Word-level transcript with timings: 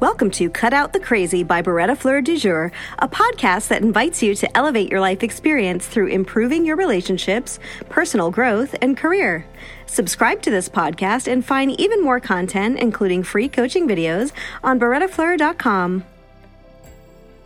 Welcome 0.00 0.30
to 0.30 0.48
Cut 0.48 0.72
Out 0.72 0.94
the 0.94 0.98
Crazy 0.98 1.42
by 1.42 1.60
Beretta 1.60 1.94
Fleur 1.94 2.22
du 2.22 2.38
Jour, 2.38 2.72
a 3.00 3.06
podcast 3.06 3.68
that 3.68 3.82
invites 3.82 4.22
you 4.22 4.34
to 4.34 4.56
elevate 4.56 4.90
your 4.90 4.98
life 4.98 5.22
experience 5.22 5.86
through 5.86 6.06
improving 6.06 6.64
your 6.64 6.76
relationships, 6.76 7.58
personal 7.90 8.30
growth, 8.30 8.74
and 8.80 8.96
career. 8.96 9.44
Subscribe 9.84 10.40
to 10.40 10.50
this 10.50 10.70
podcast 10.70 11.30
and 11.30 11.44
find 11.44 11.78
even 11.78 12.02
more 12.02 12.18
content, 12.18 12.78
including 12.78 13.22
free 13.22 13.46
coaching 13.46 13.86
videos, 13.86 14.32
on 14.64 14.80
berettafleur.com. 14.80 16.06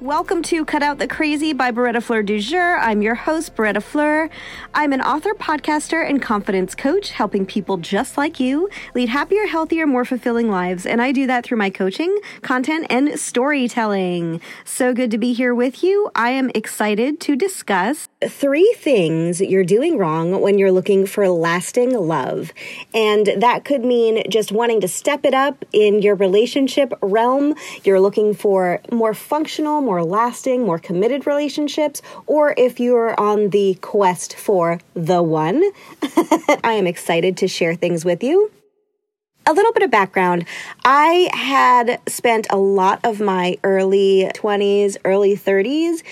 Welcome 0.04 0.42
to 0.42 0.66
Cut 0.66 0.82
Out 0.82 0.98
the 0.98 1.08
Crazy 1.08 1.54
by 1.54 1.70
Beretta 1.70 2.02
Fleur 2.02 2.22
du 2.22 2.38
Jour. 2.38 2.76
I'm 2.78 3.00
your 3.00 3.14
host, 3.14 3.56
Beretta 3.56 3.82
Fleur. 3.82 4.28
I'm 4.74 4.92
an 4.92 5.00
author, 5.00 5.32
podcaster, 5.32 6.06
and 6.06 6.20
confidence 6.20 6.74
coach, 6.74 7.12
helping 7.12 7.46
people 7.46 7.78
just 7.78 8.18
like 8.18 8.38
you 8.38 8.68
lead 8.94 9.08
happier, 9.08 9.46
healthier, 9.46 9.86
more 9.86 10.04
fulfilling 10.04 10.50
lives. 10.50 10.84
And 10.84 11.00
I 11.00 11.10
do 11.10 11.26
that 11.28 11.42
through 11.42 11.56
my 11.56 11.70
coaching, 11.70 12.18
content, 12.42 12.86
and 12.90 13.18
storytelling. 13.18 14.42
So 14.66 14.92
good 14.92 15.10
to 15.10 15.16
be 15.16 15.32
here 15.32 15.54
with 15.54 15.82
you. 15.82 16.10
I 16.14 16.32
am 16.32 16.50
excited 16.54 17.18
to 17.20 17.34
discuss 17.34 18.06
three 18.28 18.74
things 18.78 19.40
you're 19.40 19.64
doing 19.64 19.98
wrong 19.98 20.40
when 20.40 20.58
you're 20.58 20.72
looking 20.72 21.06
for 21.06 21.28
lasting 21.28 21.94
love. 21.94 22.52
And 22.94 23.26
that 23.38 23.64
could 23.64 23.84
mean 23.84 24.22
just 24.30 24.52
wanting 24.52 24.80
to 24.82 24.88
step 24.88 25.24
it 25.24 25.34
up 25.34 25.64
in 25.72 26.02
your 26.02 26.14
relationship 26.14 26.92
realm. 27.02 27.54
You're 27.84 28.00
looking 28.00 28.34
for 28.34 28.80
more 28.90 29.14
functional, 29.14 29.80
more 29.80 30.04
lasting, 30.04 30.64
more 30.64 30.78
committed 30.78 31.26
relationships, 31.26 32.02
or 32.26 32.54
if 32.56 32.80
you're 32.80 33.18
on 33.18 33.50
the 33.50 33.74
quest 33.80 34.34
for 34.36 34.80
the 34.94 35.22
one. 35.22 35.62
I 36.64 36.74
am 36.74 36.86
excited 36.86 37.36
to 37.38 37.48
share 37.48 37.74
things 37.74 38.04
with 38.04 38.22
you. 38.22 38.50
A 39.46 39.52
little 39.52 39.72
bit 39.72 39.82
of 39.82 39.90
background. 39.90 40.46
I 40.86 41.28
had 41.34 42.00
spent 42.08 42.46
a 42.48 42.56
lot 42.56 43.00
of 43.04 43.20
my 43.20 43.58
early 43.62 44.30
20s, 44.34 44.96
early 45.04 45.36
30s 45.36 46.02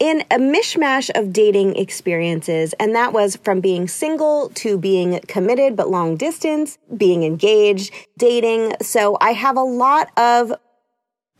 in 0.00 0.22
a 0.22 0.38
mishmash 0.38 1.08
of 1.14 1.32
dating 1.32 1.76
experiences. 1.76 2.72
And 2.80 2.92
that 2.96 3.12
was 3.12 3.36
from 3.36 3.60
being 3.60 3.86
single 3.86 4.48
to 4.56 4.76
being 4.76 5.20
committed 5.28 5.76
but 5.76 5.88
long 5.88 6.16
distance, 6.16 6.78
being 6.96 7.22
engaged, 7.22 7.94
dating. 8.18 8.74
So 8.82 9.16
I 9.20 9.34
have 9.34 9.56
a 9.56 9.62
lot 9.62 10.10
of 10.18 10.52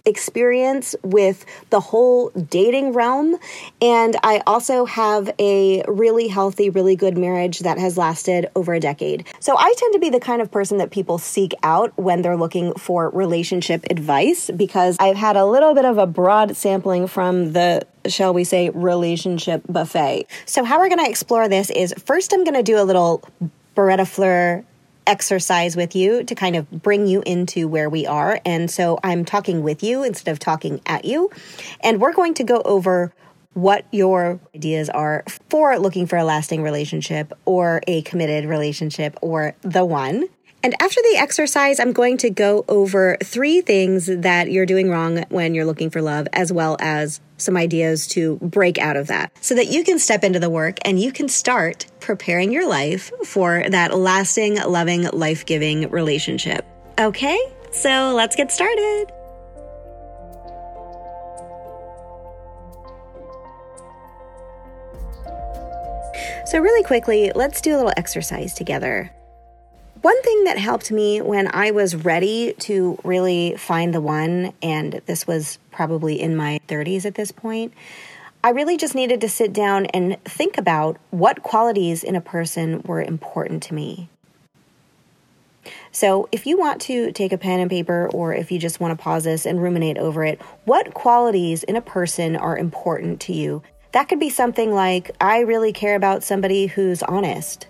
experience 0.04 0.94
with 1.02 1.44
the 1.70 1.80
whole 1.80 2.30
dating 2.30 2.92
realm. 2.92 3.36
And 3.80 4.16
I 4.22 4.42
also 4.46 4.84
have 4.84 5.30
a 5.38 5.82
really 5.86 6.28
healthy, 6.28 6.70
really 6.70 6.96
good 6.96 7.16
marriage 7.16 7.60
that 7.60 7.78
has 7.78 7.96
lasted 7.96 8.50
over 8.54 8.74
a 8.74 8.80
decade. 8.80 9.26
So 9.40 9.56
I 9.58 9.72
tend 9.76 9.92
to 9.94 9.98
be 9.98 10.10
the 10.10 10.20
kind 10.20 10.42
of 10.42 10.50
person 10.50 10.78
that 10.78 10.90
people 10.90 11.18
seek 11.18 11.52
out 11.62 11.96
when 11.96 12.22
they're 12.22 12.36
looking 12.36 12.74
for 12.74 13.10
relationship 13.10 13.86
advice 13.90 14.50
because 14.56 14.96
I've 14.98 15.16
had 15.16 15.36
a 15.36 15.46
little 15.46 15.74
bit 15.74 15.84
of 15.84 15.98
a 15.98 16.06
broad 16.06 16.56
sampling 16.56 17.06
from 17.06 17.52
the 17.52 17.86
shall 18.06 18.32
we 18.32 18.44
say, 18.44 18.70
relationship 18.70 19.62
buffet. 19.68 20.26
So, 20.46 20.64
how 20.64 20.78
we're 20.78 20.88
going 20.88 21.04
to 21.04 21.10
explore 21.10 21.48
this 21.48 21.70
is 21.70 21.94
first, 21.98 22.32
I'm 22.32 22.44
going 22.44 22.54
to 22.54 22.62
do 22.62 22.80
a 22.80 22.84
little 22.84 23.22
Beretta 23.76 24.06
Fleur 24.06 24.64
exercise 25.06 25.76
with 25.76 25.94
you 25.94 26.24
to 26.24 26.34
kind 26.34 26.56
of 26.56 26.70
bring 26.70 27.06
you 27.06 27.22
into 27.26 27.68
where 27.68 27.88
we 27.88 28.06
are. 28.06 28.40
And 28.44 28.70
so 28.70 28.98
I'm 29.02 29.24
talking 29.24 29.62
with 29.62 29.82
you 29.82 30.02
instead 30.02 30.30
of 30.30 30.38
talking 30.38 30.80
at 30.86 31.04
you. 31.04 31.30
And 31.80 32.00
we're 32.00 32.12
going 32.12 32.34
to 32.34 32.44
go 32.44 32.62
over 32.64 33.12
what 33.54 33.84
your 33.90 34.38
ideas 34.54 34.88
are 34.88 35.24
for 35.48 35.78
looking 35.78 36.06
for 36.06 36.16
a 36.16 36.24
lasting 36.24 36.62
relationship 36.62 37.32
or 37.44 37.82
a 37.86 38.02
committed 38.02 38.44
relationship 38.44 39.16
or 39.20 39.56
the 39.62 39.84
one. 39.84 40.28
And 40.62 40.74
after 40.80 41.00
the 41.00 41.16
exercise, 41.16 41.80
I'm 41.80 41.92
going 41.92 42.18
to 42.18 42.28
go 42.28 42.66
over 42.68 43.16
three 43.24 43.62
things 43.62 44.06
that 44.06 44.50
you're 44.50 44.66
doing 44.66 44.90
wrong 44.90 45.24
when 45.30 45.54
you're 45.54 45.64
looking 45.64 45.88
for 45.88 46.02
love, 46.02 46.28
as 46.34 46.52
well 46.52 46.76
as 46.80 47.20
some 47.38 47.56
ideas 47.56 48.06
to 48.08 48.36
break 48.42 48.76
out 48.76 48.96
of 48.96 49.06
that 49.06 49.32
so 49.40 49.54
that 49.54 49.68
you 49.68 49.82
can 49.82 49.98
step 49.98 50.22
into 50.22 50.38
the 50.38 50.50
work 50.50 50.76
and 50.84 51.00
you 51.00 51.12
can 51.12 51.28
start 51.28 51.86
preparing 52.00 52.52
your 52.52 52.68
life 52.68 53.10
for 53.24 53.64
that 53.70 53.96
lasting, 53.96 54.56
loving, 54.56 55.04
life 55.12 55.46
giving 55.46 55.88
relationship. 55.88 56.66
Okay, 56.98 57.38
so 57.72 58.12
let's 58.14 58.36
get 58.36 58.52
started. 58.52 59.06
So, 66.44 66.58
really 66.58 66.82
quickly, 66.82 67.30
let's 67.34 67.60
do 67.60 67.74
a 67.74 67.76
little 67.76 67.92
exercise 67.96 68.52
together. 68.52 69.12
One 70.02 70.22
thing 70.22 70.44
that 70.44 70.56
helped 70.56 70.90
me 70.90 71.20
when 71.20 71.50
I 71.52 71.72
was 71.72 71.94
ready 71.94 72.54
to 72.60 72.98
really 73.04 73.54
find 73.58 73.92
the 73.92 74.00
one, 74.00 74.54
and 74.62 75.02
this 75.04 75.26
was 75.26 75.58
probably 75.70 76.18
in 76.18 76.34
my 76.34 76.58
30s 76.68 77.04
at 77.04 77.16
this 77.16 77.30
point, 77.30 77.74
I 78.42 78.48
really 78.48 78.78
just 78.78 78.94
needed 78.94 79.20
to 79.20 79.28
sit 79.28 79.52
down 79.52 79.84
and 79.86 80.16
think 80.24 80.56
about 80.56 80.96
what 81.10 81.42
qualities 81.42 82.02
in 82.02 82.16
a 82.16 82.20
person 82.22 82.80
were 82.86 83.02
important 83.02 83.62
to 83.64 83.74
me. 83.74 84.08
So, 85.92 86.30
if 86.32 86.46
you 86.46 86.56
want 86.56 86.80
to 86.82 87.12
take 87.12 87.32
a 87.32 87.38
pen 87.38 87.60
and 87.60 87.68
paper, 87.68 88.08
or 88.14 88.32
if 88.32 88.50
you 88.50 88.58
just 88.58 88.80
want 88.80 88.96
to 88.96 89.02
pause 89.02 89.24
this 89.24 89.44
and 89.44 89.62
ruminate 89.62 89.98
over 89.98 90.24
it, 90.24 90.40
what 90.64 90.94
qualities 90.94 91.62
in 91.62 91.76
a 91.76 91.82
person 91.82 92.36
are 92.36 92.56
important 92.56 93.20
to 93.22 93.34
you? 93.34 93.62
That 93.92 94.08
could 94.08 94.20
be 94.20 94.30
something 94.30 94.72
like 94.72 95.10
I 95.20 95.40
really 95.40 95.74
care 95.74 95.96
about 95.96 96.24
somebody 96.24 96.68
who's 96.68 97.02
honest. 97.02 97.66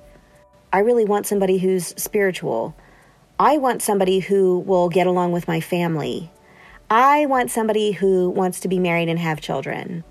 I 0.73 0.81
really 0.81 1.05
want 1.05 1.27
somebody 1.27 1.59
who's 1.59 1.89
spiritual. 2.01 2.77
I 3.39 3.59
want 3.59 3.83
somebody 3.83 4.21
who 4.21 4.61
will 4.61 4.89
get 4.89 5.07
along 5.07 5.33
with 5.33 5.49
my 5.49 5.61
family. 5.61 6.31
I 6.89 7.27
want 7.27 7.51
somebody 7.51 7.93
who 7.93 8.31
wants 8.31 8.61
to 8.61 8.69
be 8.69 8.79
married 8.79 9.09
and 9.09 9.19
have 9.19 9.41
children. 9.41 10.05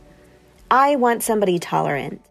I 0.71 0.95
want 0.95 1.23
somebody 1.23 1.59
tolerant. 1.59 2.21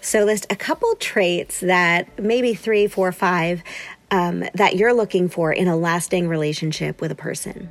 So, 0.00 0.24
list 0.24 0.46
a 0.50 0.56
couple 0.56 0.94
traits 0.96 1.60
that 1.60 2.22
maybe 2.22 2.54
three, 2.54 2.86
four, 2.88 3.10
five 3.10 3.62
um, 4.10 4.44
that 4.54 4.76
you're 4.76 4.92
looking 4.92 5.28
for 5.28 5.52
in 5.52 5.66
a 5.66 5.76
lasting 5.76 6.28
relationship 6.28 7.00
with 7.00 7.10
a 7.10 7.14
person. 7.14 7.70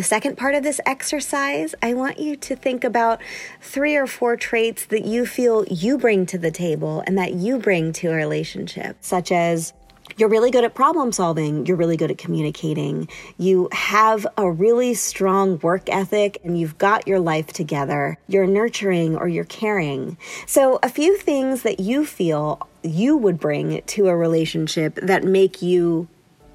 The 0.00 0.04
second 0.04 0.38
part 0.38 0.54
of 0.54 0.62
this 0.62 0.80
exercise, 0.86 1.74
I 1.82 1.92
want 1.92 2.18
you 2.18 2.34
to 2.34 2.56
think 2.56 2.84
about 2.84 3.20
three 3.60 3.96
or 3.96 4.06
four 4.06 4.34
traits 4.34 4.86
that 4.86 5.04
you 5.04 5.26
feel 5.26 5.66
you 5.66 5.98
bring 5.98 6.24
to 6.24 6.38
the 6.38 6.50
table 6.50 7.04
and 7.06 7.18
that 7.18 7.34
you 7.34 7.58
bring 7.58 7.92
to 7.92 8.06
a 8.08 8.14
relationship, 8.14 8.96
such 9.02 9.30
as 9.30 9.74
you're 10.16 10.30
really 10.30 10.50
good 10.50 10.64
at 10.64 10.74
problem 10.74 11.12
solving. 11.12 11.66
You're 11.66 11.76
really 11.76 11.98
good 11.98 12.10
at 12.10 12.16
communicating. 12.16 13.08
You 13.36 13.68
have 13.72 14.26
a 14.38 14.50
really 14.50 14.94
strong 14.94 15.58
work 15.58 15.90
ethic 15.90 16.38
and 16.44 16.58
you've 16.58 16.78
got 16.78 17.06
your 17.06 17.20
life 17.20 17.48
together. 17.48 18.16
You're 18.26 18.46
nurturing 18.46 19.18
or 19.18 19.28
you're 19.28 19.44
caring. 19.44 20.16
So, 20.46 20.78
a 20.82 20.88
few 20.88 21.18
things 21.18 21.60
that 21.64 21.78
you 21.78 22.06
feel 22.06 22.66
you 22.82 23.18
would 23.18 23.38
bring 23.38 23.82
to 23.82 24.08
a 24.08 24.16
relationship 24.16 24.94
that 24.94 25.24
make 25.24 25.60
you 25.60 26.08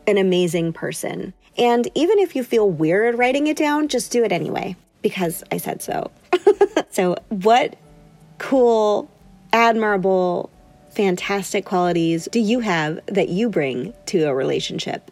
an 0.08 0.18
amazing 0.18 0.74
person. 0.74 1.34
And 1.58 1.90
even 1.96 2.20
if 2.20 2.36
you 2.36 2.44
feel 2.44 2.70
weird 2.70 3.18
writing 3.18 3.48
it 3.48 3.58
down, 3.58 3.88
just 3.88 4.12
do 4.12 4.24
it 4.24 4.32
anyway 4.32 4.76
because 5.02 5.44
I 5.52 5.58
said 5.58 5.82
so. 5.82 6.12
so, 6.90 7.16
what 7.30 7.76
cool, 8.38 9.10
admirable, 9.54 10.50
fantastic 10.90 11.66
qualities 11.66 12.28
do 12.32 12.40
you 12.40 12.60
have 12.60 13.00
that 13.06 13.30
you 13.30 13.50
bring 13.50 13.94
to 14.08 14.24
a 14.24 14.34
relationship? 14.34 15.12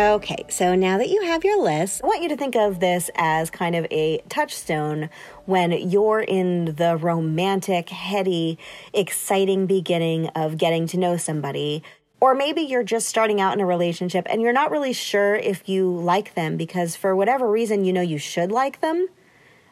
Okay, 0.00 0.46
so 0.48 0.74
now 0.74 0.96
that 0.96 1.10
you 1.10 1.24
have 1.24 1.44
your 1.44 1.62
list, 1.62 2.02
I 2.02 2.06
want 2.06 2.22
you 2.22 2.30
to 2.30 2.36
think 2.36 2.56
of 2.56 2.80
this 2.80 3.10
as 3.16 3.50
kind 3.50 3.76
of 3.76 3.86
a 3.90 4.22
touchstone 4.30 5.10
when 5.44 5.72
you're 5.72 6.20
in 6.20 6.76
the 6.76 6.96
romantic, 6.96 7.90
heady, 7.90 8.58
exciting 8.94 9.66
beginning 9.66 10.28
of 10.28 10.56
getting 10.56 10.86
to 10.86 10.96
know 10.96 11.18
somebody. 11.18 11.82
Or 12.18 12.34
maybe 12.34 12.62
you're 12.62 12.82
just 12.82 13.08
starting 13.08 13.42
out 13.42 13.52
in 13.52 13.60
a 13.60 13.66
relationship 13.66 14.26
and 14.30 14.40
you're 14.40 14.54
not 14.54 14.70
really 14.70 14.94
sure 14.94 15.34
if 15.34 15.68
you 15.68 15.94
like 15.94 16.32
them 16.32 16.56
because 16.56 16.96
for 16.96 17.14
whatever 17.14 17.50
reason 17.50 17.84
you 17.84 17.92
know 17.92 18.00
you 18.00 18.16
should 18.16 18.50
like 18.50 18.80
them 18.80 19.06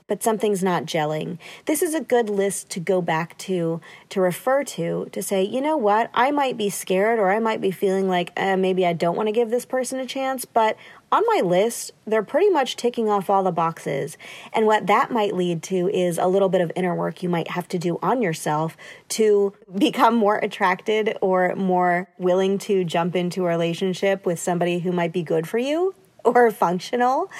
but 0.08 0.22
something's 0.22 0.62
not 0.62 0.86
gelling. 0.86 1.38
This 1.66 1.82
is 1.82 1.94
a 1.94 2.00
good 2.00 2.28
list 2.28 2.70
to 2.70 2.80
go 2.80 3.00
back 3.00 3.38
to, 3.38 3.80
to 4.08 4.20
refer 4.20 4.64
to, 4.64 5.08
to 5.12 5.22
say, 5.22 5.44
you 5.44 5.60
know 5.60 5.76
what, 5.76 6.10
I 6.14 6.32
might 6.32 6.56
be 6.56 6.70
scared 6.70 7.18
or 7.18 7.30
I 7.30 7.38
might 7.38 7.60
be 7.60 7.70
feeling 7.70 8.08
like 8.08 8.32
uh, 8.36 8.56
maybe 8.56 8.84
I 8.84 8.94
don't 8.94 9.16
want 9.16 9.28
to 9.28 9.32
give 9.32 9.50
this 9.50 9.66
person 9.66 10.00
a 10.00 10.06
chance, 10.06 10.44
but 10.44 10.76
on 11.10 11.22
my 11.26 11.40
list, 11.42 11.92
they're 12.06 12.22
pretty 12.22 12.50
much 12.50 12.76
ticking 12.76 13.08
off 13.08 13.30
all 13.30 13.42
the 13.42 13.52
boxes. 13.52 14.18
And 14.52 14.66
what 14.66 14.86
that 14.88 15.10
might 15.10 15.34
lead 15.34 15.62
to 15.64 15.88
is 15.88 16.18
a 16.18 16.26
little 16.26 16.48
bit 16.48 16.60
of 16.60 16.72
inner 16.74 16.94
work 16.94 17.22
you 17.22 17.28
might 17.28 17.50
have 17.50 17.68
to 17.68 17.78
do 17.78 17.98
on 18.02 18.20
yourself 18.20 18.76
to 19.10 19.54
become 19.76 20.14
more 20.14 20.36
attracted 20.36 21.16
or 21.20 21.54
more 21.54 22.08
willing 22.18 22.58
to 22.58 22.84
jump 22.84 23.14
into 23.14 23.44
a 23.44 23.48
relationship 23.48 24.26
with 24.26 24.38
somebody 24.38 24.80
who 24.80 24.92
might 24.92 25.12
be 25.12 25.22
good 25.22 25.48
for 25.48 25.58
you 25.58 25.94
or 26.24 26.50
functional. 26.50 27.30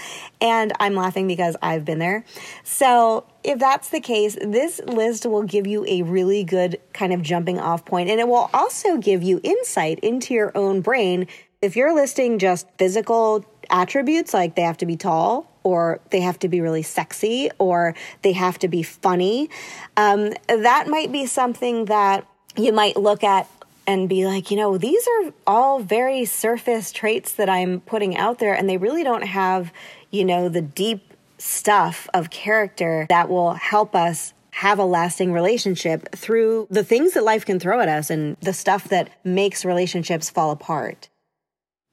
And 0.41 0.73
I'm 0.81 0.95
laughing 0.95 1.27
because 1.27 1.57
I've 1.63 1.85
been 1.85 1.99
there. 1.99 2.25
So, 2.65 3.25
if 3.45 3.59
that's 3.59 3.89
the 3.91 4.01
case, 4.01 4.37
this 4.41 4.81
list 4.87 5.25
will 5.27 5.43
give 5.43 5.67
you 5.67 5.85
a 5.87 6.03
really 6.03 6.45
good 6.45 6.79
kind 6.93 7.13
of 7.13 7.23
jumping 7.23 7.59
off 7.59 7.85
point, 7.85 8.11
and 8.11 8.21
it 8.21 8.29
will 8.29 8.51
also 8.53 8.97
give 8.99 9.23
you 9.23 9.41
insight 9.43 9.99
into 10.01 10.35
your 10.35 10.57
own 10.57 10.81
brain. 10.81 11.27
If 11.63 11.77
you're 11.77 11.95
listing 11.95 12.39
just 12.39 12.67
physical 12.79 13.45
attributes, 13.71 14.35
like 14.35 14.55
they 14.55 14.63
have 14.63 14.77
to 14.79 14.87
be 14.87 14.97
tall, 14.97 15.51
or 15.63 16.01
they 16.11 16.21
have 16.21 16.39
to 16.41 16.49
be 16.49 16.61
really 16.61 16.83
sexy, 16.83 17.51
or 17.59 17.95
they 18.23 18.33
have 18.33 18.59
to 18.61 18.69
be 18.69 18.83
funny, 18.83 19.51
um, 19.97 20.33
that 20.49 20.89
might 20.89 21.11
be 21.11 21.27
something 21.27 21.87
that 21.87 22.27
you 22.57 22.73
might 22.73 22.97
look 22.97 23.25
at 23.25 23.49
and 23.89 24.07
be 24.07 24.27
like, 24.27 24.51
you 24.51 24.57
know, 24.59 24.77
these 24.77 25.09
are 25.09 25.33
all 25.47 25.81
very 25.81 26.27
surface 26.27 26.93
traits 26.93 27.33
that 27.33 27.49
I'm 27.49 27.81
putting 27.81 28.19
out 28.19 28.39
there, 28.39 28.53
and 28.53 28.69
they 28.69 28.77
really 28.77 29.03
don't 29.03 29.25
have, 29.25 29.73
you 30.11 30.27
know, 30.27 30.51
the 30.51 30.61
deep 30.61 31.15
stuff 31.39 32.07
of 32.13 32.29
character 32.29 33.07
that 33.09 33.31
will 33.31 33.55
help 33.55 33.95
us 33.95 34.35
have 34.51 34.79
a 34.79 34.85
lasting 34.85 35.33
relationship 35.33 36.15
through 36.15 36.67
the 36.71 36.85
things 36.85 37.15
that 37.15 37.25
life 37.25 37.47
can 37.47 37.59
throw 37.59 37.81
at 37.81 37.89
us 37.89 38.11
and 38.11 38.37
the 38.43 38.53
stuff 38.53 38.89
that 38.89 39.09
makes 39.25 39.65
relationships 39.65 40.29
fall 40.29 40.51
apart. 40.51 41.09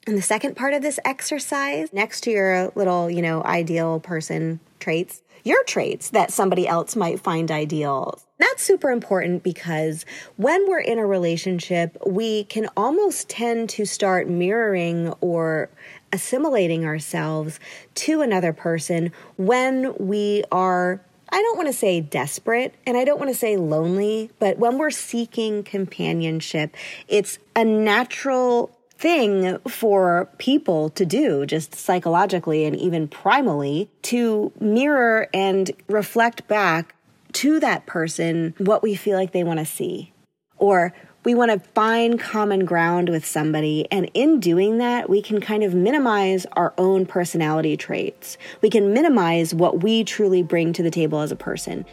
And 0.07 0.18
the 0.18 0.22
second 0.22 0.56
part 0.56 0.74
of 0.74 0.84
this 0.84 1.00
exercise, 1.04 1.92
next 1.92 2.22
to 2.22 2.31
your 2.31 2.72
little, 2.75 3.10
you 3.10 3.24
know, 3.24 3.42
ideal 3.44 4.00
person 4.00 4.60
traits, 4.80 5.24
your 5.44 5.63
traits 5.63 6.12
that 6.12 6.31
somebody 6.31 6.68
else 6.68 6.96
might 6.96 7.19
find 7.19 7.50
ideal. 7.50 8.19
That's 8.38 8.63
super 8.63 8.92
important 8.92 9.42
because 9.42 10.06
when 10.36 10.68
we're 10.68 10.80
in 10.80 11.00
a 11.00 11.06
relationship, 11.06 11.98
we 12.06 12.44
can 12.46 12.68
almost 12.78 13.30
tend 13.30 13.69
to 13.69 13.86
start 13.86 14.28
mirroring 14.28 15.13
or 15.22 15.69
assimilating 16.12 16.86
ourselves 16.86 17.60
to 17.96 18.22
another 18.22 18.54
person 18.54 19.12
when 19.38 19.96
we 19.98 20.44
are 20.51 21.01
I 21.30 21.42
don't 21.42 21.58
want 21.58 21.68
to 21.68 21.74
say 21.74 22.01
desperate 22.01 22.75
and 22.86 22.96
I 22.96 23.04
don't 23.04 23.19
want 23.19 23.31
to 23.31 23.38
say 23.38 23.58
lonely, 23.58 24.30
but 24.38 24.60
when 24.60 24.78
we're 24.78 24.92
seeking 24.92 25.63
companionship, 25.63 26.75
it's 27.08 27.40
a 27.56 27.66
natural 27.66 28.75
thing 28.97 29.57
for 29.68 30.30
people 30.38 30.89
to 30.92 31.06
do, 31.06 31.45
just 31.45 31.75
psychologically 31.75 32.65
and 32.65 32.75
even 32.75 33.07
primally, 33.07 33.88
to 34.03 34.51
mirror 34.59 35.27
and 35.33 35.71
reflect 35.88 36.47
back 36.47 36.95
to 37.33 37.59
that 37.59 37.86
person 37.86 38.53
what 38.57 38.81
we 38.81 38.95
feel 38.95 39.18
like 39.18 39.31
they 39.31 39.44
want 39.44 39.59
to 39.59 39.65
see. 39.65 40.13
Or 40.57 40.94
we 41.25 41.36
want 41.36 41.51
to 41.51 41.59
find 41.71 42.19
common 42.19 42.65
ground 42.65 43.09
with 43.09 43.25
somebody. 43.25 43.88
And 43.92 44.09
in 44.13 44.39
doing 44.39 44.77
that, 44.77 45.09
we 45.09 45.21
can 45.21 45.41
kind 45.41 45.63
of 45.63 45.74
minimize 45.74 46.45
our 46.53 46.74
own 46.77 47.06
personality 47.06 47.75
traits. 47.75 48.38
We 48.62 48.69
can 48.69 48.94
minimize 48.94 49.53
what 49.53 49.83
we 49.83 50.03
truly 50.03 50.44
bring 50.44 50.71
to 50.74 50.83
the 50.83 50.91
table 50.91 51.19
as 51.19 51.31
a 51.31 51.36
person. 51.36 51.86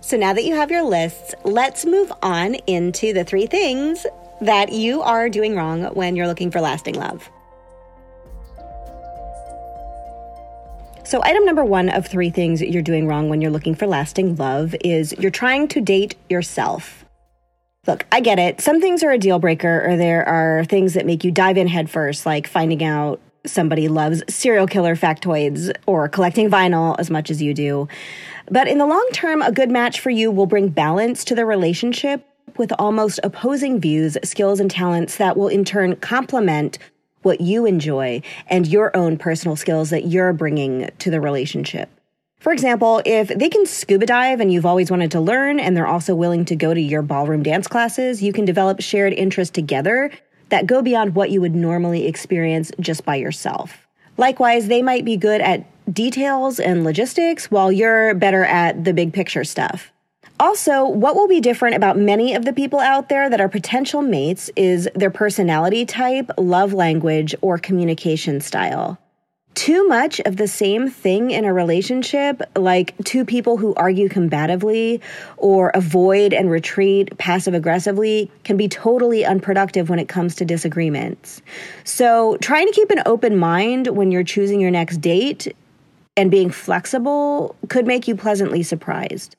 So 0.00 0.16
now 0.16 0.32
that 0.32 0.44
you 0.44 0.54
have 0.54 0.70
your 0.70 0.84
lists, 0.84 1.34
let's 1.44 1.84
move 1.84 2.12
on 2.22 2.54
into 2.66 3.12
the 3.12 3.24
three 3.24 3.46
things 3.46 4.06
that 4.40 4.72
you 4.72 5.02
are 5.02 5.28
doing 5.28 5.56
wrong 5.56 5.84
when 5.94 6.16
you're 6.16 6.26
looking 6.26 6.50
for 6.50 6.60
lasting 6.60 6.94
love. 6.94 7.28
So, 11.04 11.22
item 11.22 11.46
number 11.46 11.64
one 11.64 11.88
of 11.88 12.06
three 12.06 12.28
things 12.28 12.60
you're 12.60 12.82
doing 12.82 13.06
wrong 13.06 13.30
when 13.30 13.40
you're 13.40 13.50
looking 13.50 13.74
for 13.74 13.86
lasting 13.86 14.36
love 14.36 14.74
is 14.82 15.14
you're 15.18 15.30
trying 15.30 15.66
to 15.68 15.80
date 15.80 16.16
yourself. 16.28 17.06
Look, 17.86 18.04
I 18.12 18.20
get 18.20 18.38
it. 18.38 18.60
Some 18.60 18.82
things 18.82 19.02
are 19.02 19.10
a 19.10 19.18
deal 19.18 19.38
breaker, 19.38 19.88
or 19.88 19.96
there 19.96 20.28
are 20.28 20.66
things 20.66 20.92
that 20.92 21.06
make 21.06 21.24
you 21.24 21.30
dive 21.30 21.56
in 21.56 21.66
headfirst, 21.66 22.26
like 22.26 22.46
finding 22.46 22.84
out 22.84 23.22
somebody 23.46 23.88
loves 23.88 24.22
serial 24.28 24.66
killer 24.66 24.94
factoids 24.94 25.74
or 25.86 26.08
collecting 26.10 26.50
vinyl 26.50 26.94
as 26.98 27.08
much 27.08 27.30
as 27.30 27.40
you 27.40 27.54
do. 27.54 27.88
But 28.50 28.68
in 28.68 28.76
the 28.76 28.84
long 28.84 29.08
term, 29.14 29.40
a 29.40 29.50
good 29.50 29.70
match 29.70 30.00
for 30.00 30.10
you 30.10 30.30
will 30.30 30.44
bring 30.44 30.68
balance 30.68 31.24
to 31.24 31.34
the 31.34 31.46
relationship 31.46 32.26
with 32.58 32.72
almost 32.78 33.20
opposing 33.22 33.80
views, 33.80 34.18
skills, 34.24 34.60
and 34.60 34.70
talents 34.70 35.16
that 35.16 35.36
will 35.36 35.48
in 35.48 35.64
turn 35.64 35.96
complement 35.96 36.78
what 37.22 37.40
you 37.40 37.66
enjoy 37.66 38.22
and 38.48 38.66
your 38.66 38.96
own 38.96 39.16
personal 39.16 39.56
skills 39.56 39.90
that 39.90 40.06
you're 40.06 40.32
bringing 40.32 40.88
to 40.98 41.10
the 41.10 41.20
relationship. 41.20 41.90
For 42.40 42.52
example, 42.52 43.02
if 43.04 43.28
they 43.28 43.48
can 43.48 43.66
scuba 43.66 44.06
dive 44.06 44.40
and 44.40 44.52
you've 44.52 44.66
always 44.66 44.90
wanted 44.90 45.10
to 45.12 45.20
learn 45.20 45.58
and 45.58 45.76
they're 45.76 45.86
also 45.86 46.14
willing 46.14 46.44
to 46.44 46.54
go 46.54 46.72
to 46.72 46.80
your 46.80 47.02
ballroom 47.02 47.42
dance 47.42 47.66
classes, 47.66 48.22
you 48.22 48.32
can 48.32 48.44
develop 48.44 48.80
shared 48.80 49.12
interests 49.12 49.52
together 49.52 50.10
that 50.50 50.66
go 50.66 50.80
beyond 50.80 51.14
what 51.14 51.30
you 51.30 51.40
would 51.40 51.54
normally 51.54 52.06
experience 52.06 52.70
just 52.78 53.04
by 53.04 53.16
yourself. 53.16 53.86
Likewise, 54.16 54.68
they 54.68 54.82
might 54.82 55.04
be 55.04 55.16
good 55.16 55.40
at 55.40 55.66
details 55.92 56.60
and 56.60 56.84
logistics 56.84 57.50
while 57.50 57.72
you're 57.72 58.14
better 58.14 58.44
at 58.44 58.84
the 58.84 58.92
big 58.92 59.12
picture 59.12 59.44
stuff. 59.44 59.92
Also, 60.40 60.86
what 60.86 61.16
will 61.16 61.26
be 61.26 61.40
different 61.40 61.74
about 61.74 61.98
many 61.98 62.34
of 62.34 62.44
the 62.44 62.52
people 62.52 62.78
out 62.78 63.08
there 63.08 63.28
that 63.28 63.40
are 63.40 63.48
potential 63.48 64.02
mates 64.02 64.50
is 64.54 64.88
their 64.94 65.10
personality 65.10 65.84
type, 65.84 66.30
love 66.38 66.72
language, 66.72 67.34
or 67.40 67.58
communication 67.58 68.40
style. 68.40 68.98
Too 69.54 69.88
much 69.88 70.20
of 70.20 70.36
the 70.36 70.46
same 70.46 70.88
thing 70.88 71.32
in 71.32 71.44
a 71.44 71.52
relationship, 71.52 72.40
like 72.54 72.94
two 73.02 73.24
people 73.24 73.56
who 73.56 73.74
argue 73.74 74.08
combatively 74.08 75.00
or 75.36 75.70
avoid 75.70 76.32
and 76.32 76.48
retreat 76.48 77.18
passive 77.18 77.54
aggressively, 77.54 78.30
can 78.44 78.56
be 78.56 78.68
totally 78.68 79.24
unproductive 79.24 79.90
when 79.90 79.98
it 79.98 80.06
comes 80.06 80.36
to 80.36 80.44
disagreements. 80.44 81.42
So, 81.82 82.36
trying 82.36 82.68
to 82.68 82.72
keep 82.72 82.90
an 82.90 83.02
open 83.06 83.36
mind 83.36 83.88
when 83.88 84.12
you're 84.12 84.22
choosing 84.22 84.60
your 84.60 84.70
next 84.70 84.98
date 84.98 85.52
and 86.16 86.30
being 86.30 86.50
flexible 86.50 87.56
could 87.68 87.88
make 87.88 88.06
you 88.06 88.14
pleasantly 88.14 88.62
surprised. 88.62 89.34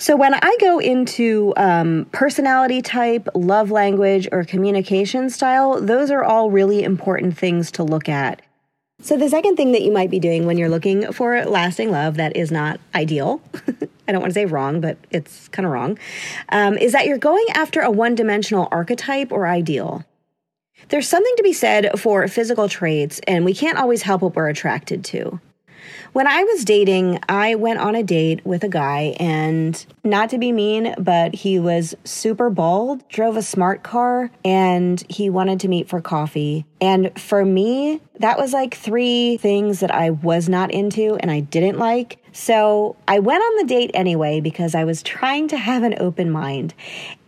So 0.00 0.16
when 0.16 0.32
I 0.32 0.56
go 0.58 0.78
into 0.78 1.52
um, 1.58 2.06
personality 2.10 2.80
type, 2.80 3.28
love 3.34 3.70
language, 3.70 4.26
or 4.32 4.44
communication 4.44 5.28
style, 5.28 5.78
those 5.78 6.10
are 6.10 6.24
all 6.24 6.50
really 6.50 6.82
important 6.82 7.36
things 7.36 7.70
to 7.72 7.82
look 7.82 8.08
at. 8.08 8.40
So 9.02 9.18
the 9.18 9.28
second 9.28 9.56
thing 9.56 9.72
that 9.72 9.82
you 9.82 9.92
might 9.92 10.08
be 10.10 10.18
doing 10.18 10.46
when 10.46 10.56
you're 10.56 10.70
looking 10.70 11.12
for 11.12 11.44
lasting 11.44 11.90
love 11.90 12.16
that 12.16 12.34
is 12.34 12.50
not 12.50 12.80
ideal. 12.94 13.42
I 14.08 14.12
don't 14.12 14.22
want 14.22 14.30
to 14.30 14.34
say 14.34 14.46
wrong, 14.46 14.80
but 14.80 14.96
it's 15.10 15.48
kind 15.48 15.66
of 15.66 15.72
wrong, 15.72 15.98
um, 16.48 16.78
is 16.78 16.92
that 16.92 17.04
you're 17.04 17.18
going 17.18 17.44
after 17.52 17.82
a 17.82 17.90
one 17.90 18.14
dimensional 18.14 18.68
archetype 18.72 19.30
or 19.30 19.46
ideal. 19.46 20.06
There's 20.88 21.08
something 21.08 21.34
to 21.36 21.42
be 21.42 21.52
said 21.52 22.00
for 22.00 22.26
physical 22.26 22.70
traits, 22.70 23.20
and 23.26 23.44
we 23.44 23.52
can't 23.52 23.76
always 23.76 24.00
help 24.00 24.22
what 24.22 24.34
we're 24.34 24.48
attracted 24.48 25.04
to. 25.06 25.40
When 26.12 26.26
I 26.26 26.42
was 26.42 26.64
dating, 26.64 27.20
I 27.28 27.54
went 27.54 27.78
on 27.78 27.94
a 27.94 28.02
date 28.02 28.44
with 28.44 28.64
a 28.64 28.68
guy, 28.68 29.14
and 29.20 29.84
not 30.02 30.30
to 30.30 30.38
be 30.38 30.50
mean, 30.50 30.92
but 30.98 31.34
he 31.36 31.60
was 31.60 31.94
super 32.02 32.50
bald, 32.50 33.08
drove 33.08 33.36
a 33.36 33.42
smart 33.42 33.84
car, 33.84 34.30
and 34.44 35.04
he 35.08 35.30
wanted 35.30 35.60
to 35.60 35.68
meet 35.68 35.88
for 35.88 36.00
coffee. 36.00 36.64
And 36.80 37.16
for 37.20 37.44
me, 37.44 38.00
that 38.18 38.38
was 38.38 38.52
like 38.52 38.74
three 38.74 39.36
things 39.36 39.80
that 39.80 39.92
I 39.92 40.10
was 40.10 40.48
not 40.48 40.72
into 40.72 41.14
and 41.16 41.30
I 41.30 41.40
didn't 41.40 41.78
like. 41.78 42.18
So 42.32 42.96
I 43.06 43.18
went 43.18 43.42
on 43.42 43.56
the 43.58 43.64
date 43.64 43.90
anyway 43.94 44.40
because 44.40 44.74
I 44.74 44.84
was 44.84 45.02
trying 45.02 45.48
to 45.48 45.56
have 45.56 45.82
an 45.82 45.94
open 46.00 46.30
mind. 46.30 46.74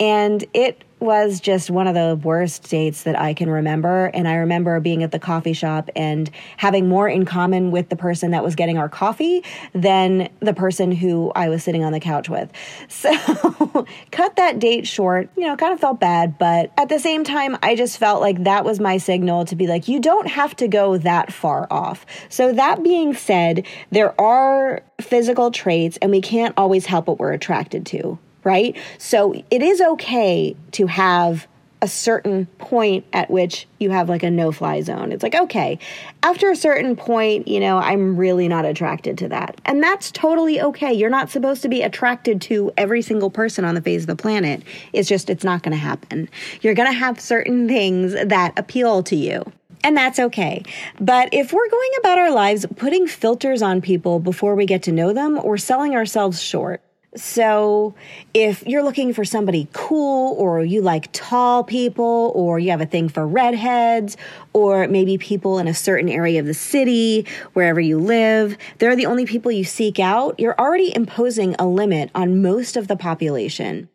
And 0.00 0.44
it 0.54 0.82
was 1.02 1.40
just 1.40 1.70
one 1.70 1.86
of 1.86 1.94
the 1.94 2.18
worst 2.22 2.70
dates 2.70 3.02
that 3.02 3.18
I 3.18 3.34
can 3.34 3.50
remember. 3.50 4.06
And 4.06 4.28
I 4.28 4.36
remember 4.36 4.78
being 4.80 5.02
at 5.02 5.10
the 5.10 5.18
coffee 5.18 5.52
shop 5.52 5.90
and 5.96 6.30
having 6.56 6.88
more 6.88 7.08
in 7.08 7.24
common 7.24 7.70
with 7.70 7.88
the 7.88 7.96
person 7.96 8.30
that 8.30 8.44
was 8.44 8.54
getting 8.54 8.78
our 8.78 8.88
coffee 8.88 9.44
than 9.74 10.28
the 10.40 10.54
person 10.54 10.92
who 10.92 11.32
I 11.34 11.48
was 11.48 11.62
sitting 11.64 11.84
on 11.84 11.92
the 11.92 12.00
couch 12.00 12.28
with. 12.28 12.50
So, 13.02 13.86
cut 14.12 14.36
that 14.36 14.60
date 14.60 14.86
short, 14.86 15.28
you 15.36 15.44
know, 15.44 15.56
kind 15.56 15.72
of 15.72 15.80
felt 15.80 15.98
bad. 15.98 16.38
But 16.38 16.72
at 16.78 16.88
the 16.88 17.00
same 17.00 17.24
time, 17.24 17.58
I 17.60 17.74
just 17.74 17.98
felt 17.98 18.20
like 18.20 18.44
that 18.44 18.64
was 18.64 18.78
my 18.78 18.98
signal 18.98 19.44
to 19.46 19.56
be 19.56 19.66
like, 19.66 19.88
you 19.88 19.98
don't 19.98 20.28
have 20.28 20.54
to 20.56 20.68
go 20.68 20.98
that 20.98 21.32
far 21.32 21.66
off. 21.68 22.06
So, 22.28 22.52
that 22.52 22.84
being 22.84 23.14
said, 23.14 23.66
there 23.90 24.18
are 24.20 24.82
physical 25.00 25.50
traits, 25.50 25.98
and 26.00 26.12
we 26.12 26.20
can't 26.20 26.54
always 26.56 26.86
help 26.86 27.08
what 27.08 27.18
we're 27.18 27.32
attracted 27.32 27.86
to 27.86 28.18
right? 28.44 28.76
So 28.98 29.34
it 29.50 29.62
is 29.62 29.80
okay 29.80 30.56
to 30.72 30.86
have 30.86 31.46
a 31.82 31.88
certain 31.88 32.46
point 32.58 33.04
at 33.12 33.28
which 33.28 33.66
you 33.80 33.90
have 33.90 34.08
like 34.08 34.22
a 34.22 34.30
no 34.30 34.52
fly 34.52 34.80
zone. 34.80 35.10
It's 35.10 35.24
like, 35.24 35.34
okay, 35.34 35.80
after 36.22 36.48
a 36.48 36.54
certain 36.54 36.94
point, 36.94 37.48
you 37.48 37.58
know, 37.58 37.78
I'm 37.78 38.16
really 38.16 38.46
not 38.46 38.64
attracted 38.64 39.18
to 39.18 39.28
that. 39.30 39.60
And 39.64 39.82
that's 39.82 40.12
totally 40.12 40.60
okay. 40.60 40.92
You're 40.92 41.10
not 41.10 41.28
supposed 41.28 41.60
to 41.62 41.68
be 41.68 41.82
attracted 41.82 42.40
to 42.42 42.72
every 42.78 43.02
single 43.02 43.30
person 43.30 43.64
on 43.64 43.74
the 43.74 43.80
face 43.82 44.02
of 44.02 44.06
the 44.06 44.16
planet. 44.16 44.62
It's 44.92 45.08
just, 45.08 45.28
it's 45.28 45.42
not 45.42 45.64
going 45.64 45.72
to 45.72 45.76
happen. 45.76 46.28
You're 46.60 46.74
going 46.74 46.90
to 46.90 46.96
have 46.96 47.20
certain 47.20 47.66
things 47.66 48.12
that 48.12 48.56
appeal 48.56 49.02
to 49.02 49.16
you. 49.16 49.42
And 49.82 49.96
that's 49.96 50.20
okay. 50.20 50.62
But 51.00 51.30
if 51.32 51.52
we're 51.52 51.68
going 51.68 51.90
about 51.98 52.18
our 52.18 52.30
lives 52.30 52.64
putting 52.76 53.08
filters 53.08 53.60
on 53.60 53.80
people 53.80 54.20
before 54.20 54.54
we 54.54 54.66
get 54.66 54.84
to 54.84 54.92
know 54.92 55.12
them, 55.12 55.42
we're 55.42 55.56
selling 55.56 55.96
ourselves 55.96 56.40
short. 56.40 56.80
So, 57.14 57.94
if 58.32 58.66
you're 58.66 58.82
looking 58.82 59.12
for 59.12 59.22
somebody 59.22 59.68
cool, 59.74 60.34
or 60.38 60.64
you 60.64 60.80
like 60.80 61.10
tall 61.12 61.62
people, 61.62 62.32
or 62.34 62.58
you 62.58 62.70
have 62.70 62.80
a 62.80 62.86
thing 62.86 63.10
for 63.10 63.26
redheads, 63.26 64.16
or 64.54 64.88
maybe 64.88 65.18
people 65.18 65.58
in 65.58 65.68
a 65.68 65.74
certain 65.74 66.08
area 66.08 66.40
of 66.40 66.46
the 66.46 66.54
city, 66.54 67.26
wherever 67.52 67.80
you 67.80 67.98
live, 67.98 68.56
they're 68.78 68.96
the 68.96 69.04
only 69.04 69.26
people 69.26 69.52
you 69.52 69.64
seek 69.64 69.98
out, 69.98 70.40
you're 70.40 70.58
already 70.58 70.94
imposing 70.96 71.54
a 71.58 71.66
limit 71.66 72.10
on 72.14 72.40
most 72.40 72.78
of 72.78 72.88
the 72.88 72.96
population. 72.96 73.90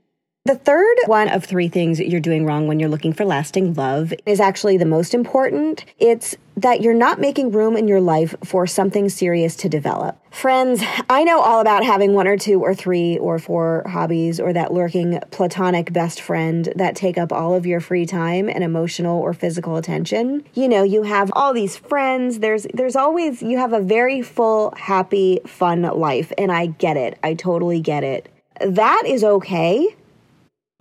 The 0.48 0.56
third 0.56 0.96
one 1.08 1.28
of 1.28 1.44
three 1.44 1.68
things 1.68 2.00
you're 2.00 2.22
doing 2.22 2.46
wrong 2.46 2.70
when 2.70 2.80
you're 2.80 2.88
looking 2.88 3.12
for 3.12 3.26
lasting 3.26 3.74
love 3.74 4.14
is 4.26 4.40
actually 4.40 4.78
the 4.78 4.86
most 4.86 5.14
important. 5.14 5.84
It's 6.00 6.38
that 6.56 6.80
you're 6.80 6.94
not 6.94 7.20
making 7.20 7.52
room 7.52 7.76
in 7.76 7.90
your 7.90 8.00
life 8.00 8.34
for 8.46 8.66
something 8.66 9.10
serious 9.10 9.58
to 9.58 9.68
develop. 9.68 10.18
Friends, 10.34 10.82
I 11.10 11.26
know 11.26 11.42
all 11.42 11.60
about 11.60 11.84
having 11.84 12.14
one 12.14 12.28
or 12.30 12.38
two 12.38 12.62
or 12.62 12.74
three 12.74 13.18
or 13.18 13.40
four 13.40 13.84
hobbies 13.88 14.40
or 14.40 14.54
that 14.54 14.72
lurking 14.72 15.20
platonic 15.32 15.92
best 15.92 16.22
friend 16.22 16.72
that 16.78 16.96
take 16.96 17.18
up 17.18 17.34
all 17.34 17.54
of 17.54 17.66
your 17.66 17.82
free 17.82 18.06
time 18.06 18.48
and 18.48 18.64
emotional 18.64 19.20
or 19.20 19.34
physical 19.34 19.76
attention. 19.76 20.46
You 20.54 20.70
know, 20.70 20.84
you 20.84 21.04
have 21.04 21.30
all 21.36 21.54
these 21.54 21.76
friends. 21.76 22.40
There's 22.40 22.66
there's 22.74 22.96
always 22.96 23.44
you 23.44 23.58
have 23.58 23.74
a 23.74 23.82
very 23.82 24.22
full, 24.22 24.74
happy, 24.78 25.42
fun 25.46 25.82
life 25.82 26.32
and 26.38 26.54
I 26.54 26.68
get 26.68 26.96
it. 26.96 27.20
I 27.22 27.34
totally 27.34 27.82
get 27.82 28.06
it. 28.06 28.30
That 28.62 29.04
is 29.06 29.26
okay 29.26 29.94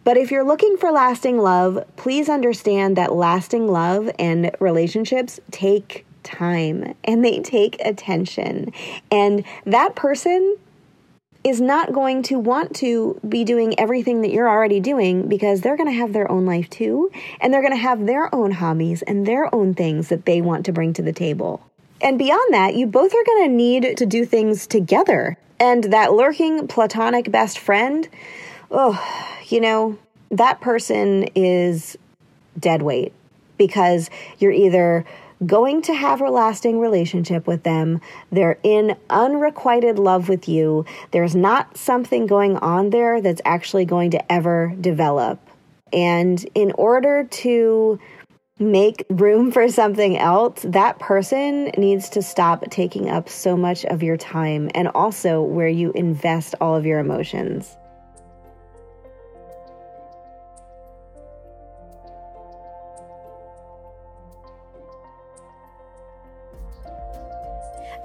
but 0.06 0.16
if 0.16 0.30
you're 0.30 0.44
looking 0.44 0.76
for 0.76 0.92
lasting 0.92 1.36
love, 1.36 1.84
please 1.96 2.28
understand 2.28 2.96
that 2.96 3.12
lasting 3.12 3.66
love 3.66 4.08
and 4.20 4.52
relationships 4.60 5.40
take 5.50 6.06
time 6.22 6.94
and 7.02 7.24
they 7.24 7.40
take 7.40 7.76
attention. 7.84 8.72
And 9.10 9.44
that 9.64 9.96
person 9.96 10.58
is 11.42 11.60
not 11.60 11.92
going 11.92 12.22
to 12.22 12.38
want 12.38 12.76
to 12.76 13.20
be 13.28 13.42
doing 13.42 13.74
everything 13.80 14.20
that 14.20 14.30
you're 14.30 14.48
already 14.48 14.78
doing 14.78 15.26
because 15.26 15.60
they're 15.60 15.76
going 15.76 15.90
to 15.90 15.98
have 15.98 16.12
their 16.12 16.30
own 16.30 16.46
life 16.46 16.70
too. 16.70 17.10
And 17.40 17.52
they're 17.52 17.60
going 17.60 17.74
to 17.74 17.76
have 17.76 18.06
their 18.06 18.32
own 18.32 18.52
hobbies 18.52 19.02
and 19.02 19.26
their 19.26 19.52
own 19.52 19.74
things 19.74 20.08
that 20.10 20.24
they 20.24 20.40
want 20.40 20.66
to 20.66 20.72
bring 20.72 20.92
to 20.92 21.02
the 21.02 21.12
table. 21.12 21.68
And 22.00 22.16
beyond 22.16 22.54
that, 22.54 22.76
you 22.76 22.86
both 22.86 23.12
are 23.12 23.24
going 23.24 23.48
to 23.48 23.56
need 23.56 23.96
to 23.96 24.06
do 24.06 24.24
things 24.24 24.68
together. 24.68 25.36
And 25.58 25.82
that 25.82 26.12
lurking 26.12 26.68
platonic 26.68 27.32
best 27.32 27.58
friend, 27.58 28.08
oh, 28.70 29.00
you 29.48 29.60
know, 29.60 29.98
that 30.30 30.60
person 30.60 31.28
is 31.34 31.96
dead 32.58 32.82
weight 32.82 33.12
because 33.58 34.10
you're 34.38 34.52
either 34.52 35.04
going 35.44 35.82
to 35.82 35.94
have 35.94 36.20
a 36.20 36.30
lasting 36.30 36.78
relationship 36.78 37.46
with 37.46 37.62
them. 37.62 38.00
They're 38.32 38.58
in 38.62 38.96
unrequited 39.10 39.98
love 39.98 40.28
with 40.28 40.48
you. 40.48 40.84
There's 41.10 41.36
not 41.36 41.76
something 41.76 42.26
going 42.26 42.56
on 42.56 42.90
there 42.90 43.20
that's 43.20 43.42
actually 43.44 43.84
going 43.84 44.12
to 44.12 44.32
ever 44.32 44.74
develop. 44.80 45.38
And 45.92 46.44
in 46.54 46.72
order 46.72 47.24
to 47.24 48.00
make 48.58 49.04
room 49.10 49.52
for 49.52 49.68
something 49.68 50.16
else, 50.16 50.62
that 50.62 50.98
person 50.98 51.66
needs 51.76 52.08
to 52.10 52.22
stop 52.22 52.64
taking 52.70 53.10
up 53.10 53.28
so 53.28 53.56
much 53.56 53.84
of 53.84 54.02
your 54.02 54.16
time 54.16 54.70
and 54.74 54.88
also 54.88 55.42
where 55.42 55.68
you 55.68 55.92
invest 55.92 56.54
all 56.60 56.74
of 56.74 56.86
your 56.86 56.98
emotions. 56.98 57.76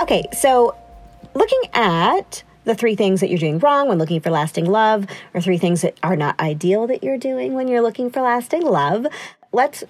Okay, 0.01 0.25
so 0.33 0.75
looking 1.35 1.61
at 1.73 2.41
the 2.63 2.73
three 2.73 2.95
things 2.95 3.19
that 3.19 3.29
you're 3.29 3.37
doing 3.37 3.59
wrong 3.59 3.87
when 3.87 3.99
looking 3.99 4.19
for 4.19 4.31
lasting 4.31 4.65
love, 4.65 5.05
or 5.35 5.41
three 5.41 5.59
things 5.59 5.81
that 5.83 5.95
are 6.01 6.15
not 6.15 6.39
ideal 6.39 6.87
that 6.87 7.03
you're 7.03 7.19
doing 7.19 7.53
when 7.53 7.67
you're 7.67 7.83
looking 7.83 8.09
for 8.09 8.23
lasting 8.23 8.63
love, 8.63 9.05
let's 9.51 9.83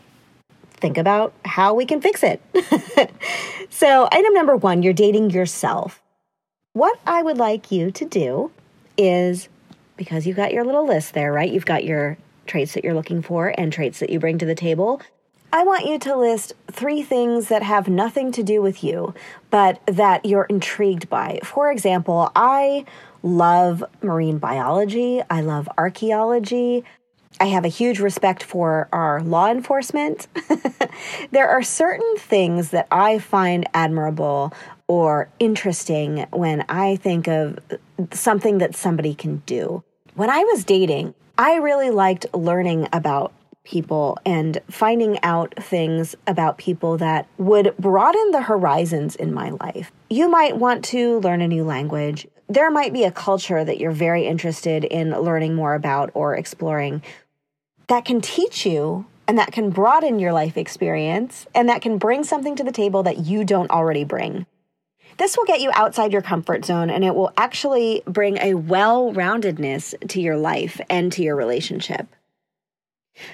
think 0.70 0.98
about 0.98 1.34
how 1.46 1.74
we 1.74 1.86
can 1.86 2.02
fix 2.02 2.24
it. 2.24 2.42
so, 3.70 4.10
item 4.12 4.34
number 4.34 4.58
one, 4.58 4.84
you're 4.84 4.92
dating 4.92 5.30
yourself. 5.30 6.02
What 6.74 7.00
I 7.08 7.24
would 7.24 7.38
like 7.38 7.72
you 7.72 7.90
to 7.92 8.04
do 8.04 8.52
is 8.98 9.48
because 9.96 10.28
you've 10.28 10.36
got 10.36 10.52
your 10.52 10.66
little 10.66 10.86
list 10.86 11.14
there, 11.14 11.32
right? 11.32 11.52
You've 11.52 11.66
got 11.66 11.86
your 11.86 12.18
traits 12.48 12.74
that 12.74 12.84
you're 12.84 12.94
looking 12.94 13.22
for 13.22 13.54
and 13.58 13.72
traits 13.72 14.00
that 14.00 14.10
you 14.10 14.20
bring 14.20 14.40
to 14.40 14.46
the 14.46 14.56
table. 14.56 15.02
I 15.54 15.64
want 15.64 15.86
you 15.86 16.00
to 16.00 16.16
list 16.16 16.54
three 16.72 17.04
things 17.04 17.50
that 17.50 17.62
have 17.62 17.90
nothing 17.90 18.32
to 18.34 18.44
do 18.44 18.62
with 18.62 18.84
you, 18.84 19.14
but 19.50 19.82
that 19.86 20.26
you're 20.26 20.46
intrigued 20.46 21.10
by. 21.10 21.40
For 21.44 21.70
example, 21.70 22.32
I 22.36 22.86
love 23.22 23.84
marine 24.02 24.38
biology, 24.38 25.22
I 25.30 25.42
love 25.42 25.68
archaeology. 25.78 26.86
I 27.40 27.46
have 27.46 27.66
a 27.66 27.70
huge 27.70 28.00
respect 28.00 28.44
for 28.44 28.88
our 28.92 29.22
law 29.24 29.50
enforcement. 29.50 30.28
there 31.32 31.50
are 31.50 31.64
certain 31.64 32.18
things 32.18 32.70
that 32.70 32.88
I 32.92 33.20
find 33.20 33.68
admirable 33.74 34.54
or 34.88 35.30
interesting 35.40 36.28
when 36.32 36.66
I 36.70 36.98
think 36.98 37.28
of 37.28 37.58
something 38.12 38.60
that 38.60 38.76
somebody 38.76 39.16
can 39.16 39.38
do. 39.46 39.84
When 40.14 40.30
I 40.30 40.44
was 40.44 40.64
dating, 40.66 41.16
I 41.38 41.56
really 41.56 41.90
liked 41.90 42.28
learning 42.34 42.90
about 42.94 43.34
people 43.64 44.18
and 44.26 44.60
finding 44.70 45.22
out 45.24 45.54
things 45.56 46.16
about 46.28 46.58
people 46.58 46.98
that 46.98 47.28
would 47.38 47.76
broaden 47.78 48.32
the 48.32 48.42
horizons 48.42 49.16
in 49.16 49.34
my 49.34 49.52
life. 49.52 49.92
You 50.10 50.30
might 50.30 50.58
want 50.58 50.84
to 50.86 51.20
learn 51.20 51.42
a 51.42 51.48
new 51.48 51.64
language. 51.64 52.28
There 52.50 52.72
might 52.72 52.94
be 52.94 53.04
a 53.04 53.12
culture 53.12 53.64
that 53.64 53.78
you're 53.78 53.92
very 53.92 54.26
interested 54.26 54.84
in 54.84 55.12
learning 55.12 55.56
more 55.56 55.76
about 55.76 56.12
or 56.14 56.36
exploring 56.36 57.02
that 57.88 58.06
can 58.06 58.22
teach 58.22 58.66
you 58.66 59.06
and 59.28 59.38
that 59.38 59.52
can 59.52 59.70
broaden 59.70 60.20
your 60.20 60.34
life 60.34 60.58
experience 60.58 61.46
and 61.54 61.70
that 61.70 61.82
can 61.82 61.98
bring 61.98 62.24
something 62.24 62.56
to 62.56 62.64
the 62.64 62.72
table 62.72 63.04
that 63.04 63.20
you 63.20 63.44
don't 63.46 63.72
already 63.72 64.04
bring. 64.04 64.46
This 65.18 65.38
will 65.38 65.46
get 65.46 65.62
you 65.62 65.72
outside 65.74 66.12
your 66.12 66.22
comfort 66.22 66.66
zone 66.66 66.90
and 66.90 67.04
it 67.04 67.16
will 67.16 67.32
actually 67.38 68.02
bring 68.06 68.38
a 68.38 68.56
well 68.56 69.14
roundedness 69.14 69.94
to 70.10 70.22
your 70.22 70.38
life 70.38 70.82
and 70.90 71.12
to 71.14 71.22
your 71.22 71.36
relationship. 71.36 72.08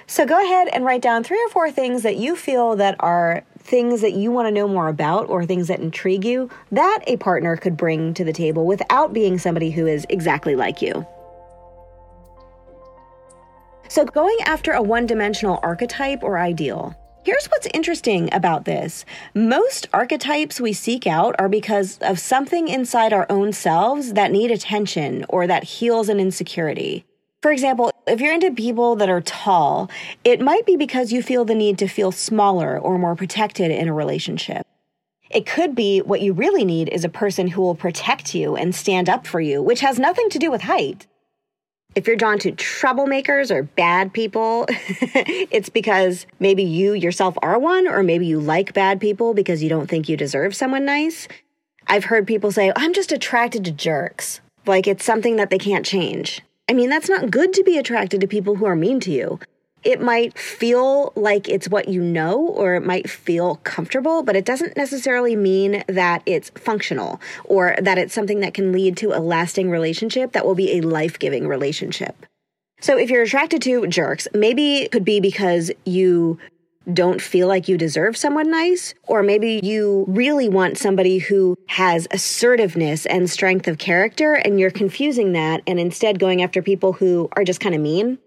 So 0.06 0.26
go 0.26 0.42
ahead 0.42 0.68
and 0.68 0.84
write 0.84 1.02
down 1.02 1.22
three 1.22 1.42
or 1.42 1.48
four 1.48 1.70
things 1.70 2.02
that 2.02 2.16
you 2.16 2.36
feel 2.36 2.76
that 2.76 2.96
are 3.00 3.44
things 3.58 4.00
that 4.00 4.14
you 4.14 4.30
want 4.30 4.46
to 4.46 4.52
know 4.52 4.66
more 4.66 4.88
about 4.88 5.28
or 5.28 5.44
things 5.44 5.68
that 5.68 5.80
intrigue 5.80 6.24
you 6.24 6.48
that 6.72 7.00
a 7.06 7.16
partner 7.18 7.56
could 7.56 7.76
bring 7.76 8.14
to 8.14 8.24
the 8.24 8.32
table 8.32 8.66
without 8.66 9.12
being 9.12 9.38
somebody 9.38 9.70
who 9.70 9.86
is 9.86 10.06
exactly 10.08 10.56
like 10.56 10.80
you. 10.80 11.06
So, 13.88 14.04
going 14.04 14.36
after 14.44 14.72
a 14.72 14.82
one 14.82 15.06
dimensional 15.06 15.60
archetype 15.62 16.22
or 16.22 16.38
ideal. 16.38 16.94
Here's 17.24 17.46
what's 17.46 17.68
interesting 17.74 18.32
about 18.32 18.64
this. 18.64 19.04
Most 19.34 19.86
archetypes 19.92 20.60
we 20.60 20.72
seek 20.72 21.06
out 21.06 21.34
are 21.38 21.48
because 21.48 21.98
of 21.98 22.18
something 22.18 22.68
inside 22.68 23.12
our 23.12 23.26
own 23.28 23.52
selves 23.52 24.14
that 24.14 24.32
need 24.32 24.50
attention 24.50 25.26
or 25.28 25.46
that 25.46 25.64
heals 25.64 26.08
an 26.08 26.20
insecurity. 26.20 27.04
For 27.42 27.52
example, 27.52 27.92
if 28.08 28.20
you're 28.20 28.34
into 28.34 28.50
people 28.50 28.96
that 28.96 29.08
are 29.08 29.20
tall, 29.20 29.90
it 30.24 30.40
might 30.40 30.66
be 30.66 30.76
because 30.76 31.12
you 31.12 31.22
feel 31.22 31.44
the 31.44 31.54
need 31.54 31.78
to 31.78 31.86
feel 31.86 32.10
smaller 32.10 32.78
or 32.78 32.98
more 32.98 33.14
protected 33.14 33.70
in 33.70 33.88
a 33.88 33.94
relationship. 33.94 34.66
It 35.30 35.46
could 35.46 35.74
be 35.74 36.00
what 36.00 36.22
you 36.22 36.32
really 36.32 36.64
need 36.64 36.88
is 36.88 37.04
a 37.04 37.08
person 37.08 37.48
who 37.48 37.60
will 37.60 37.74
protect 37.74 38.34
you 38.34 38.56
and 38.56 38.74
stand 38.74 39.08
up 39.08 39.26
for 39.26 39.40
you, 39.40 39.62
which 39.62 39.80
has 39.80 39.98
nothing 39.98 40.30
to 40.30 40.38
do 40.38 40.50
with 40.50 40.62
height. 40.62 41.06
If 41.94 42.06
you're 42.06 42.16
drawn 42.16 42.38
to 42.40 42.52
troublemakers 42.52 43.50
or 43.50 43.62
bad 43.62 44.12
people, 44.12 44.66
it's 44.68 45.68
because 45.68 46.26
maybe 46.38 46.62
you 46.62 46.92
yourself 46.92 47.36
are 47.42 47.58
one, 47.58 47.88
or 47.88 48.02
maybe 48.02 48.26
you 48.26 48.40
like 48.40 48.72
bad 48.72 49.00
people 49.00 49.34
because 49.34 49.62
you 49.62 49.68
don't 49.68 49.88
think 49.88 50.08
you 50.08 50.16
deserve 50.16 50.54
someone 50.54 50.84
nice. 50.84 51.28
I've 51.86 52.04
heard 52.04 52.26
people 52.26 52.52
say, 52.52 52.72
I'm 52.76 52.92
just 52.92 53.12
attracted 53.12 53.64
to 53.64 53.72
jerks. 53.72 54.40
Like 54.66 54.86
it's 54.86 55.04
something 55.04 55.36
that 55.36 55.50
they 55.50 55.58
can't 55.58 55.84
change. 55.84 56.42
I 56.68 56.74
mean, 56.74 56.90
that's 56.90 57.08
not 57.08 57.30
good 57.30 57.52
to 57.54 57.62
be 57.64 57.78
attracted 57.78 58.20
to 58.20 58.26
people 58.26 58.56
who 58.56 58.66
are 58.66 58.76
mean 58.76 59.00
to 59.00 59.10
you. 59.10 59.40
It 59.84 60.00
might 60.00 60.36
feel 60.36 61.12
like 61.14 61.48
it's 61.48 61.68
what 61.68 61.88
you 61.88 62.02
know, 62.02 62.36
or 62.48 62.74
it 62.74 62.84
might 62.84 63.08
feel 63.08 63.56
comfortable, 63.56 64.22
but 64.22 64.36
it 64.36 64.44
doesn't 64.44 64.76
necessarily 64.76 65.36
mean 65.36 65.84
that 65.86 66.22
it's 66.26 66.50
functional 66.50 67.20
or 67.44 67.76
that 67.80 67.96
it's 67.96 68.12
something 68.12 68.40
that 68.40 68.54
can 68.54 68.72
lead 68.72 68.96
to 68.98 69.16
a 69.16 69.20
lasting 69.20 69.70
relationship 69.70 70.32
that 70.32 70.44
will 70.44 70.56
be 70.56 70.76
a 70.76 70.80
life 70.80 71.18
giving 71.18 71.46
relationship. 71.46 72.26
So 72.80 72.98
if 72.98 73.08
you're 73.08 73.22
attracted 73.22 73.62
to 73.62 73.86
jerks, 73.86 74.28
maybe 74.34 74.78
it 74.78 74.92
could 74.92 75.04
be 75.04 75.20
because 75.20 75.70
you 75.84 76.38
don't 76.92 77.20
feel 77.20 77.48
like 77.48 77.68
you 77.68 77.76
deserve 77.76 78.16
someone 78.16 78.50
nice, 78.50 78.94
or 79.06 79.22
maybe 79.22 79.60
you 79.62 80.04
really 80.08 80.48
want 80.48 80.78
somebody 80.78 81.18
who 81.18 81.56
has 81.66 82.08
assertiveness 82.10 83.06
and 83.06 83.28
strength 83.28 83.68
of 83.68 83.78
character, 83.78 84.34
and 84.34 84.58
you're 84.58 84.70
confusing 84.70 85.32
that 85.32 85.62
and 85.66 85.78
instead 85.78 86.18
going 86.18 86.42
after 86.42 86.62
people 86.62 86.92
who 86.94 87.28
are 87.32 87.44
just 87.44 87.60
kind 87.60 87.74
of 87.74 87.80
mean. 87.80 88.18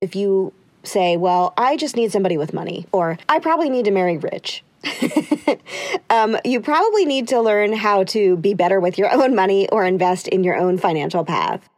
If 0.00 0.14
you 0.14 0.52
say, 0.82 1.16
Well, 1.16 1.54
I 1.56 1.76
just 1.76 1.96
need 1.96 2.12
somebody 2.12 2.36
with 2.36 2.52
money, 2.52 2.86
or 2.92 3.18
I 3.28 3.38
probably 3.38 3.70
need 3.70 3.86
to 3.86 3.90
marry 3.90 4.18
rich. 4.18 4.62
um, 6.10 6.36
you 6.44 6.60
probably 6.60 7.04
need 7.04 7.28
to 7.28 7.40
learn 7.40 7.72
how 7.72 8.04
to 8.04 8.36
be 8.36 8.54
better 8.54 8.78
with 8.78 8.98
your 8.98 9.12
own 9.22 9.34
money 9.34 9.68
or 9.70 9.84
invest 9.84 10.28
in 10.28 10.44
your 10.44 10.56
own 10.56 10.78
financial 10.78 11.24
path. 11.24 11.68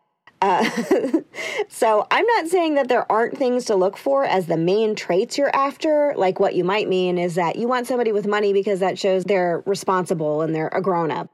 Uh, 0.40 0.68
so 1.68 2.07
I'm 2.11 2.26
not 2.26 2.49
saying 2.49 2.75
that 2.75 2.88
there 2.88 3.11
aren't 3.11 3.37
things 3.37 3.64
to 3.66 3.76
look 3.76 3.97
for 3.97 4.25
as 4.25 4.47
the 4.47 4.57
main 4.57 4.95
traits 4.95 5.37
you're 5.37 5.54
after. 5.54 6.14
Like 6.16 6.38
what 6.40 6.54
you 6.54 6.64
might 6.64 6.88
mean 6.88 7.18
is 7.18 7.35
that 7.35 7.57
you 7.57 7.68
want 7.68 7.87
somebody 7.87 8.12
with 8.12 8.26
money 8.26 8.52
because 8.52 8.80
that 8.80 8.99
shows 8.99 9.25
they're 9.25 9.62
responsible 9.66 10.42
and 10.42 10.54
they're 10.54 10.68
a 10.68 10.80
grown 10.80 11.11
up. 11.11 11.28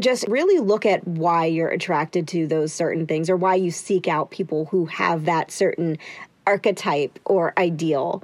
Just 0.00 0.26
really 0.28 0.58
look 0.58 0.86
at 0.86 1.06
why 1.06 1.46
you're 1.46 1.68
attracted 1.68 2.26
to 2.28 2.46
those 2.46 2.72
certain 2.72 3.06
things 3.06 3.28
or 3.28 3.36
why 3.36 3.54
you 3.54 3.70
seek 3.70 4.08
out 4.08 4.30
people 4.30 4.66
who 4.66 4.86
have 4.86 5.26
that 5.26 5.50
certain 5.50 5.98
archetype 6.46 7.18
or 7.24 7.52
ideal. 7.58 8.22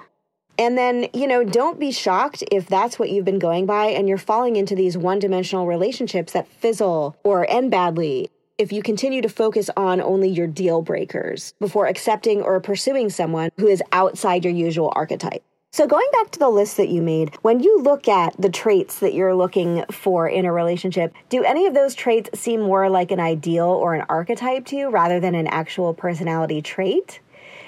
And 0.59 0.77
then, 0.77 1.09
you 1.15 1.29
know, 1.29 1.45
don't 1.45 1.79
be 1.79 1.93
shocked 1.93 2.43
if 2.51 2.67
that's 2.67 2.99
what 2.99 3.11
you've 3.11 3.25
been 3.25 3.39
going 3.39 3.65
by 3.65 3.87
and 3.87 4.09
you're 4.09 4.19
falling 4.19 4.57
into 4.57 4.75
these 4.75 4.99
one 4.99 5.21
dimensional 5.21 5.67
relationships 5.67 6.33
that 6.33 6.49
fizzle 6.49 7.17
or 7.23 7.49
end 7.49 7.71
badly. 7.71 8.29
If 8.59 8.73
you 8.73 8.83
continue 8.83 9.23
to 9.23 9.29
focus 9.29 9.71
on 9.77 10.01
only 10.01 10.29
your 10.29 10.49
deal 10.49 10.83
breakers 10.83 11.55
before 11.61 11.87
accepting 11.87 12.43
or 12.43 12.59
pursuing 12.59 13.09
someone 13.09 13.51
who 13.57 13.69
is 13.69 13.81
outside 13.93 14.45
your 14.45 14.53
usual 14.53 14.93
archetype. 14.97 15.45
So, 15.71 15.87
going 15.87 16.09
back 16.11 16.33
to 16.33 16.41
the 16.41 16.49
list 16.49 16.77
that 16.79 16.89
you 16.89 17.01
made, 17.01 17.37
when 17.43 17.61
you 17.61 17.81
look 17.81 18.09
at 18.09 18.35
the 18.37 18.49
traits 18.49 18.99
that 18.99 19.15
you're 19.15 19.37
looking 19.37 19.85
for 19.93 20.27
in 20.27 20.45
a 20.45 20.53
relationship, 20.53 21.15
do 21.29 21.45
any 21.45 21.67
of 21.67 21.75
those 21.75 21.95
traits 21.95 22.37
seem 22.37 22.61
more 22.61 22.91
like 22.91 23.13
an 23.13 23.21
ideal 23.21 23.67
or 23.67 23.95
an 23.95 24.05
archetype 24.09 24.67
to 24.67 24.77
you 24.77 24.91
rather 24.91 25.21
than 25.21 25.37
an 25.37 25.47
actual 25.47 25.95
personality 25.95 26.61
trait? 26.61 27.21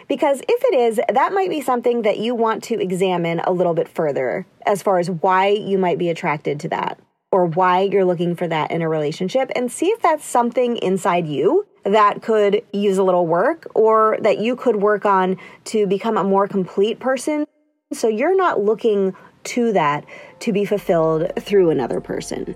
Because 0.09 0.41
if 0.49 0.65
it 0.65 0.75
is, 0.75 1.01
that 1.09 1.33
might 1.33 1.51
be 1.51 1.61
something 1.61 2.03
that 2.03 2.19
you 2.19 2.35
want 2.35 2.65
to 2.65 2.81
examine 2.81 3.39
a 3.45 3.53
little 3.53 3.75
bit 3.75 3.89
further 3.89 4.45
as 4.67 4.83
far 4.83 4.99
as 4.99 5.09
why 5.09 5.51
you 5.51 5.79
might 5.79 5.99
be 5.99 6.09
attracted 6.09 6.59
to 6.59 6.69
that 6.71 6.99
or 7.41 7.47
why 7.47 7.81
you're 7.81 8.05
looking 8.05 8.37
for 8.37 8.47
that 8.47 8.71
in 8.71 8.83
a 8.83 8.89
relationship 8.89 9.51
and 9.57 9.73
see 9.73 9.87
if 9.87 10.03
that's 10.03 10.25
something 10.25 10.77
inside 10.79 11.27
you 11.27 11.67
that 11.85 12.21
could 12.21 12.63
use 12.75 12.99
a 12.99 13.03
little 13.03 13.27
work 13.27 13.67
or 13.75 14.19
that 14.21 14.39
you 14.39 14.55
could 14.55 14.77
work 14.77 15.07
on 15.07 15.39
to 15.65 15.87
become 15.87 16.19
a 16.19 16.25
more 16.25 16.47
complete 16.47 17.01
person. 17.01 17.47
So 17.95 18.09
you're 18.09 18.37
not 18.37 18.61
looking 18.63 19.17
to 19.45 19.73
that 19.73 20.05
to 20.41 20.53
be 20.53 20.67
fulfilled 20.67 21.33
through 21.41 21.71
another 21.71 22.03
person. 22.03 22.55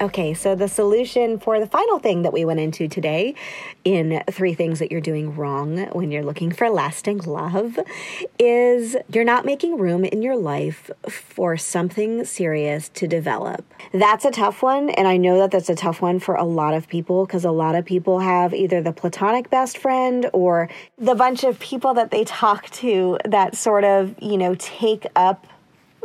Okay, 0.00 0.32
so 0.32 0.54
the 0.54 0.68
solution 0.68 1.40
for 1.40 1.58
the 1.58 1.66
final 1.66 1.98
thing 1.98 2.22
that 2.22 2.32
we 2.32 2.44
went 2.44 2.60
into 2.60 2.86
today 2.86 3.34
in 3.84 4.22
three 4.30 4.54
things 4.54 4.78
that 4.78 4.92
you're 4.92 5.00
doing 5.00 5.34
wrong 5.34 5.88
when 5.90 6.12
you're 6.12 6.22
looking 6.22 6.52
for 6.52 6.70
lasting 6.70 7.18
love 7.18 7.80
is 8.38 8.96
you're 9.12 9.24
not 9.24 9.44
making 9.44 9.76
room 9.76 10.04
in 10.04 10.22
your 10.22 10.36
life 10.36 10.88
for 11.08 11.56
something 11.56 12.24
serious 12.24 12.88
to 12.90 13.08
develop. 13.08 13.64
That's 13.92 14.24
a 14.24 14.30
tough 14.30 14.62
one, 14.62 14.90
and 14.90 15.08
I 15.08 15.16
know 15.16 15.38
that 15.38 15.50
that's 15.50 15.68
a 15.68 15.74
tough 15.74 16.00
one 16.00 16.20
for 16.20 16.36
a 16.36 16.44
lot 16.44 16.74
of 16.74 16.86
people 16.86 17.26
because 17.26 17.44
a 17.44 17.50
lot 17.50 17.74
of 17.74 17.84
people 17.84 18.20
have 18.20 18.54
either 18.54 18.80
the 18.80 18.92
platonic 18.92 19.50
best 19.50 19.78
friend 19.78 20.30
or 20.32 20.68
the 20.96 21.16
bunch 21.16 21.42
of 21.42 21.58
people 21.58 21.94
that 21.94 22.12
they 22.12 22.22
talk 22.22 22.70
to 22.70 23.18
that 23.24 23.56
sort 23.56 23.82
of, 23.82 24.14
you 24.22 24.38
know, 24.38 24.54
take 24.60 25.06
up 25.16 25.48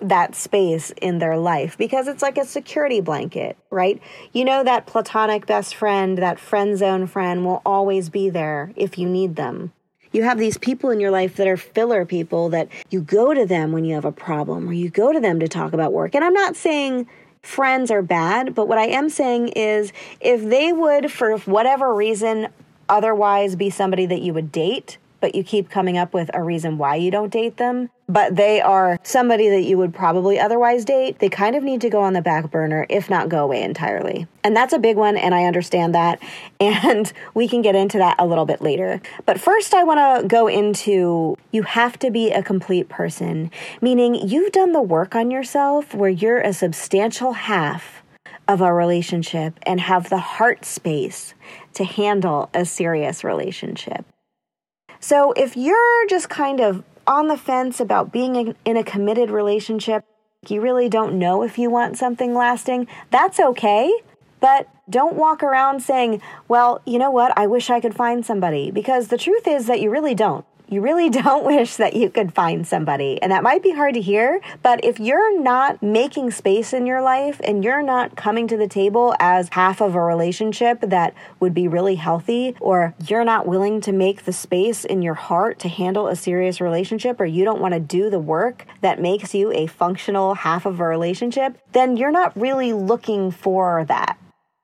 that 0.10 0.36
space 0.36 0.92
in 1.02 1.20
their 1.20 1.38
life 1.38 1.78
because 1.78 2.08
it's 2.08 2.22
like 2.22 2.38
a 2.38 2.46
security 2.46 3.02
blanket, 3.02 3.58
right? 3.70 4.02
You 4.32 4.46
know 4.46 4.64
that 4.64 4.86
platonic 4.86 5.46
best 5.46 5.76
friend, 5.76 6.18
that 6.18 6.40
friend 6.40 6.78
zone 6.78 7.08
friend 7.08 7.46
will 7.46 7.62
always 7.66 8.10
be 8.10 8.30
there 8.30 8.72
if 8.76 8.98
you 8.98 9.08
need 9.08 9.36
them. 9.36 9.72
You 10.12 10.24
have 10.24 10.38
these 10.38 10.60
people 10.60 10.92
in 10.92 11.00
your 11.00 11.10
life 11.10 11.38
that 11.38 11.48
are 11.48 11.58
filler 11.58 12.06
people 12.06 12.50
that 12.50 12.70
you 12.92 13.02
go 13.02 13.34
to 13.34 13.46
them 13.46 13.72
when 13.72 13.84
you 13.84 13.96
have 13.96 14.06
a 14.06 14.12
problem 14.12 14.70
or 14.70 14.74
you 14.74 14.90
go 14.90 15.12
to 15.12 15.20
them 15.20 15.40
to 15.40 15.48
talk 15.48 15.74
about 15.74 15.92
work. 15.92 16.14
And 16.14 16.24
I'm 16.24 16.34
not 16.34 16.56
saying 16.56 17.08
friends 17.42 17.90
are 17.90 18.04
bad, 18.04 18.54
but 18.54 18.68
what 18.68 18.78
I 18.78 18.88
am 18.88 19.10
saying 19.10 19.50
is 19.50 19.92
if 20.22 20.44
they 20.44 20.72
would, 20.72 21.12
for 21.12 21.38
whatever 21.40 21.94
reason, 21.96 22.50
otherwise 22.90 23.56
be 23.56 23.70
somebody 23.70 24.06
that 24.06 24.22
you 24.22 24.34
would 24.34 24.52
date, 24.52 24.98
but 25.20 25.36
you 25.36 25.44
keep 25.44 25.70
coming 25.70 25.98
up 25.98 26.14
with 26.14 26.30
a 26.34 26.44
reason 26.44 26.78
why 26.78 26.96
you 26.96 27.10
don't 27.10 27.32
date 27.32 27.58
them, 27.58 27.90
but 28.08 28.36
they 28.36 28.62
are 28.62 29.00
somebody 29.04 29.50
that 29.50 29.64
you 29.64 29.78
would 29.78 29.94
probably 29.94 30.40
otherwise 30.40 30.86
date, 30.86 31.20
they 31.20 31.30
kind 31.30 31.56
of 31.56 31.64
need 31.64 31.82
to 31.82 31.90
go 31.90 32.02
on 32.02 32.14
the 32.14 32.22
back 32.22 32.52
burner, 32.52 32.86
if 32.90 33.10
not 33.10 33.30
go 33.30 33.44
away 33.44 33.64
entirely. 33.64 34.28
And 34.44 34.56
that's 34.56 34.74
a 34.74 34.80
big 34.80 34.98
one, 34.98 35.16
and 35.16 35.34
I 35.34 35.46
understand 35.46 35.96
that. 35.96 36.22
And 36.64 37.12
we 37.34 37.50
can 37.50 37.62
get 37.62 37.76
into 37.76 37.98
that 37.98 38.16
a 38.20 38.26
little 38.26 38.46
bit 38.46 38.62
later. 38.62 39.02
But 39.26 39.40
first, 39.40 39.74
I 39.74 39.84
want 39.84 40.22
to 40.22 40.28
go 40.28 40.48
into 40.48 41.38
you 41.52 41.64
have 41.64 42.00
to 42.00 42.10
be 42.10 42.32
a 42.32 42.42
complete 42.42 42.88
person, 42.88 43.52
meaning 43.82 44.16
you've 44.16 44.54
done 44.54 44.72
the 44.72 44.82
work 44.82 45.14
on 45.14 45.30
yourself 45.30 45.94
where 45.94 46.10
you're 46.10 46.40
a 46.40 46.54
substantial 46.54 47.34
half 47.34 48.02
of 48.48 48.62
a 48.62 48.74
relationship 48.74 49.60
and 49.64 49.82
have 49.82 50.10
the 50.10 50.18
heart 50.18 50.64
space 50.64 51.34
to 51.74 51.84
handle 51.84 52.50
a 52.54 52.66
serious 52.66 53.24
relationship. 53.24 54.06
So 55.00 55.34
if 55.34 55.58
you're 55.58 56.08
just 56.08 56.30
kind 56.30 56.62
of 56.62 56.84
on 57.08 57.28
the 57.28 57.38
fence 57.38 57.80
about 57.80 58.12
being 58.12 58.56
in 58.66 58.78
a 58.78 58.84
committed 58.84 59.30
relationship, 59.30 60.06
you 60.48 60.62
really 60.62 60.90
don't 60.90 61.18
know 61.18 61.44
if 61.44 61.58
you 61.58 61.70
want 61.70 61.98
something 61.98 62.34
lasting, 62.34 62.88
that's 63.12 63.40
okay. 63.40 63.92
But 64.40 64.68
don't 64.90 65.16
walk 65.16 65.42
around 65.42 65.82
saying, 65.82 66.22
well, 66.48 66.82
you 66.86 67.00
know 67.00 67.12
what, 67.12 67.38
I 67.38 67.48
wish 67.48 67.70
I 67.70 67.80
could 67.80 67.96
find 67.96 68.26
somebody. 68.26 68.72
Because 68.72 69.08
the 69.08 69.18
truth 69.18 69.48
is 69.48 69.68
that 69.68 69.80
you 69.80 69.90
really 69.90 70.16
don't 70.16 70.46
you 70.68 70.82
really 70.82 71.10
don't 71.22 71.46
wish 71.46 71.76
that 71.76 71.96
you 71.96 72.10
could 72.10 72.34
find 72.34 72.66
somebody. 72.68 73.22
And 73.22 73.32
that 73.32 73.44
might 73.44 73.64
be 73.64 73.72
hard 73.72 73.94
to 73.96 74.02
hear, 74.02 74.42
but 74.62 74.84
if 74.84 75.00
you're 75.00 75.40
not 75.40 75.82
making 75.82 76.32
space 76.32 76.74
in 76.74 76.86
your 76.86 77.02
life 77.02 77.40
and 77.44 77.64
you're 77.64 77.82
not 77.82 78.16
coming 78.16 78.48
to 78.48 78.58
the 78.58 78.68
table 78.68 79.16
as 79.20 79.50
half 79.52 79.82
of 79.82 79.96
a 79.96 80.02
relationship 80.02 80.82
that 80.82 81.14
would 81.40 81.54
be 81.54 81.68
really 81.68 81.96
healthy, 81.96 82.56
or 82.60 82.94
you're 83.08 83.26
not 83.26 83.48
willing 83.48 83.82
to 83.82 83.92
make 83.92 84.26
the 84.26 84.34
space 84.34 84.86
in 84.86 85.02
your 85.02 85.14
heart 85.14 85.60
to 85.60 85.70
handle 85.70 86.08
a 86.08 86.16
serious 86.16 86.60
relationship, 86.60 87.20
or 87.20 87.26
you 87.26 87.44
don't 87.44 87.62
want 87.62 87.74
to 87.74 87.80
do 87.80 88.10
the 88.10 88.20
work 88.20 88.66
that 88.82 89.02
makes 89.02 89.34
you 89.34 89.52
a 89.52 89.68
functional 89.68 90.36
half 90.36 90.66
of 90.66 90.80
a 90.80 90.86
relationship, 90.86 91.58
then 91.72 91.98
you're 91.98 92.12
not 92.12 92.36
really 92.36 92.74
looking 92.74 93.32
for 93.32 93.86
that. 93.86 94.18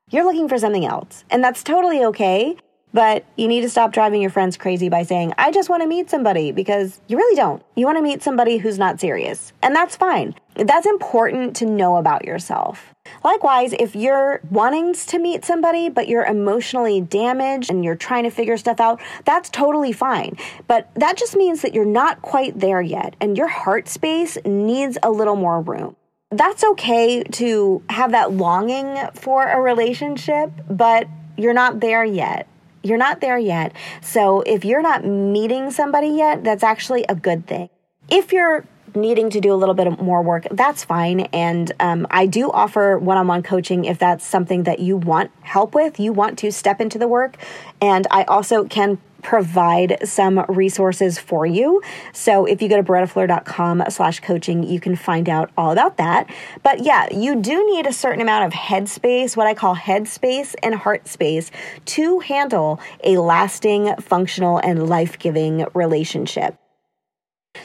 You're 0.09 0.25
looking 0.25 0.49
for 0.49 0.57
something 0.57 0.85
else. 0.85 1.23
And 1.29 1.43
that's 1.43 1.63
totally 1.63 2.03
okay. 2.05 2.57
But 2.93 3.23
you 3.36 3.47
need 3.47 3.62
to 3.62 3.69
stop 3.69 3.91
driving 3.91 4.21
your 4.21 4.32
friends 4.32 4.58
crazy 4.58 4.89
by 4.89 5.04
saying, 5.04 5.34
I 5.38 5.52
just 5.52 5.69
want 5.69 5.84
to 5.84 5.88
meet 5.88 6.10
somebody 6.10 6.52
because 6.52 6.99
you 7.08 7.17
really 7.17 7.36
don't. 7.36 7.63
You 7.75 7.86
want 7.86 7.97
to 7.97 8.02
meet 8.02 8.23
somebody 8.23 8.58
who's 8.58 8.80
not 8.80 8.99
serious. 8.99 9.54
And 9.62 9.75
that's 9.75 9.95
fine. 9.95 10.36
That's 10.56 10.88
important 10.88 11.56
to 11.58 11.65
know 11.65 11.97
about 11.97 12.25
yourself. 12.25 12.93
Likewise, 13.23 13.73
if 13.73 13.95
you're 13.95 14.41
wanting 14.49 14.93
to 14.93 15.19
meet 15.19 15.45
somebody, 15.45 15.89
but 15.89 16.08
you're 16.08 16.25
emotionally 16.25 16.99
damaged 16.99 17.69
and 17.69 17.84
you're 17.84 17.95
trying 17.95 18.23
to 18.23 18.32
figure 18.32 18.58
stuff 18.58 18.80
out, 18.80 18.99
that's 19.23 19.49
totally 19.49 19.91
fine. 19.91 20.38
But 20.67 20.89
that 20.95 21.17
just 21.17 21.36
means 21.36 21.62
that 21.62 21.73
you're 21.73 21.86
not 21.86 22.21
quite 22.21 22.60
there 22.60 22.82
yet 22.82 23.15
and 23.21 23.38
your 23.38 23.47
heart 23.47 23.88
space 23.88 24.38
needs 24.45 24.97
a 25.04 25.12
little 25.12 25.36
more 25.36 25.62
room 25.62 25.95
that's 26.32 26.63
okay 26.63 27.23
to 27.23 27.82
have 27.89 28.12
that 28.12 28.32
longing 28.32 28.99
for 29.15 29.47
a 29.47 29.60
relationship, 29.60 30.52
but 30.69 31.08
you're 31.38 31.54
not 31.54 31.80
there 31.80 32.06
yet 32.06 32.47
you're 32.84 32.98
not 32.98 33.22
there 33.22 33.38
yet. 33.38 33.74
So 34.02 34.42
if 34.42 34.65
you're 34.65 34.82
not 34.82 35.06
meeting 35.06 35.72
somebody 35.72 36.10
yet, 36.10 36.44
that's 36.44 36.63
actually 36.63 37.06
a 37.10 37.15
good 37.15 37.48
thing. 37.48 37.70
If 38.10 38.34
you're 38.34 38.65
needing 38.96 39.30
to 39.30 39.39
do 39.39 39.54
a 39.54 39.56
little 39.56 39.76
bit 39.76 40.02
more 40.02 40.22
work, 40.22 40.48
that's 40.52 40.84
fine. 40.84 41.22
And 41.32 41.72
um, 41.80 42.08
I 42.10 42.26
do 42.26 42.50
offer 42.52 42.98
one 42.98 43.18
on 43.18 43.28
one 43.28 43.44
coaching 43.44 43.86
if 43.86 44.00
that's 44.00 44.26
something 44.26 44.63
that 44.63 44.80
you 44.80 44.98
want 44.98 45.32
help 45.42 45.76
with, 45.76 46.00
you 46.00 46.13
want 46.13 46.39
to 46.39 46.52
step 46.52 46.82
into 46.82 46.98
the 46.98 47.08
work. 47.08 47.38
And 47.82 48.08
I 48.10 48.24
also 48.24 48.65
can 48.65 49.00
provide 49.21 49.97
some 50.08 50.45
resources 50.49 51.19
for 51.19 51.45
you. 51.45 51.82
So 52.13 52.45
if 52.45 52.62
you 52.62 52.69
go 52.69 52.77
to 52.77 52.84
berettafleur.com 52.84 53.84
slash 53.89 54.19
coaching, 54.19 54.63
you 54.63 54.79
can 54.79 54.95
find 54.95 55.29
out 55.29 55.51
all 55.58 55.71
about 55.71 55.97
that. 55.97 56.29
But 56.63 56.84
yeah, 56.84 57.08
you 57.13 57.36
do 57.36 57.65
need 57.67 57.86
a 57.86 57.93
certain 57.93 58.21
amount 58.21 58.45
of 58.45 58.53
headspace, 58.53 59.36
what 59.36 59.47
I 59.47 59.53
call 59.53 59.75
headspace 59.75 60.55
and 60.63 60.75
heart 60.75 61.08
space 61.08 61.51
to 61.86 62.19
handle 62.19 62.79
a 63.03 63.17
lasting, 63.17 63.95
functional, 63.97 64.58
and 64.60 64.88
life-giving 64.88 65.65
relationship. 65.73 66.58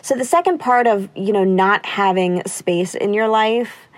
So 0.02 0.14
the 0.14 0.24
second 0.24 0.58
part 0.58 0.86
of, 0.86 1.08
you 1.14 1.32
know, 1.32 1.44
not 1.44 1.84
having 1.86 2.42
space 2.46 2.94
in 2.94 3.14
your 3.14 3.28
life 3.28 3.88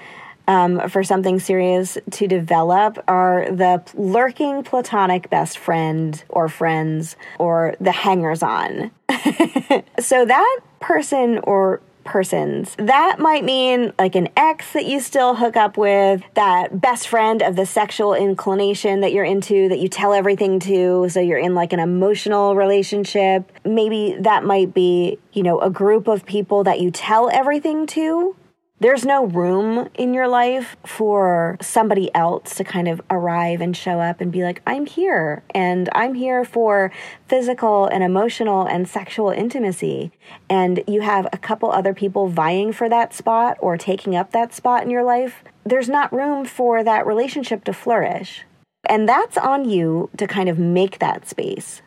um, 0.49 0.89
for 0.89 1.03
something 1.03 1.41
serious 1.41 1.99
to 2.13 2.27
develop 2.27 3.03
are 3.09 3.51
the 3.51 3.83
lurking 3.95 4.63
platonic 4.63 5.29
best 5.31 5.59
friend 5.59 6.23
or 6.29 6.49
friends 6.49 7.17
or 7.39 7.75
the 7.81 7.93
hangers 7.93 8.43
on. 8.43 8.91
so 9.99 10.25
that 10.25 10.61
person 10.81 11.39
or 11.45 11.81
persons. 12.07 12.75
That 12.79 13.19
might 13.19 13.45
mean 13.45 13.93
like 13.99 14.15
an 14.15 14.29
ex 14.37 14.73
that 14.73 14.87
you 14.87 15.01
still 15.01 15.35
hook 15.35 15.57
up 15.57 15.77
with, 15.77 16.23
that 16.35 16.81
best 16.81 17.09
friend 17.09 17.43
of 17.43 17.57
the 17.57 17.67
sexual 17.67 18.15
inclination 18.15 19.01
that 19.01 19.13
you're 19.13 19.25
into, 19.25 19.69
that 19.69 19.81
you 19.81 19.89
tell 19.89 20.15
everything 20.15 20.61
to. 20.61 21.09
So 21.11 21.21
you're 21.21 21.39
in 21.39 21.55
like 21.55 21.73
an 21.73 21.81
emotional 21.81 22.55
relationship. 22.55 23.51
Maybe 23.65 24.17
that 24.21 24.45
might 24.45 24.73
be, 24.73 25.19
you 25.33 25.43
know, 25.43 25.61
a 25.61 25.69
group 25.69 26.07
of 26.07 26.25
people 26.25 26.65
that 26.65 26.81
you 26.81 26.91
tell 26.91 27.29
everything 27.29 27.87
to 27.89 28.37
There's 28.79 29.07
no 29.07 29.25
room 29.25 29.89
in 29.95 30.13
your 30.13 30.29
life 30.29 30.77
for 30.85 31.57
somebody 31.63 32.15
else 32.15 32.57
to 32.57 32.65
kind 32.65 32.89
of 32.89 33.01
arrive 33.09 33.63
and 33.63 33.75
show 33.75 34.01
up 34.01 34.21
and 34.21 34.31
be 34.31 34.43
like, 34.43 34.61
I'm 34.67 34.85
here, 34.85 35.43
and 35.55 35.89
I'm 35.93 36.13
here 36.13 36.45
for 36.45 36.93
physical 37.27 37.87
and 37.87 38.05
emotional 38.05 38.67
and 38.67 38.87
sexual 38.87 39.31
intimacy. 39.31 40.13
And 40.51 40.85
you 40.87 41.01
have 41.01 41.27
a 41.33 41.39
couple 41.39 41.73
other 41.73 41.95
people 41.95 42.29
vying 42.29 42.75
for 42.75 42.91
that 42.91 43.15
spot 43.15 43.57
or 43.61 43.79
taking 43.79 44.15
up 44.15 44.33
that 44.33 44.53
spot 44.53 44.83
in 44.83 44.91
your 44.91 45.05
life. 45.05 45.43
There's 45.65 45.89
not 45.89 46.13
room 46.13 46.45
for 46.45 46.85
that 46.85 47.07
relationship 47.07 47.65
to 47.65 47.73
flourish. 47.73 48.45
And 48.87 49.09
that's 49.09 49.39
on 49.39 49.67
you 49.67 50.11
to 50.19 50.27
kind 50.27 50.51
of 50.51 50.59
make 50.59 50.99
that 50.99 51.27
space. 51.27 51.81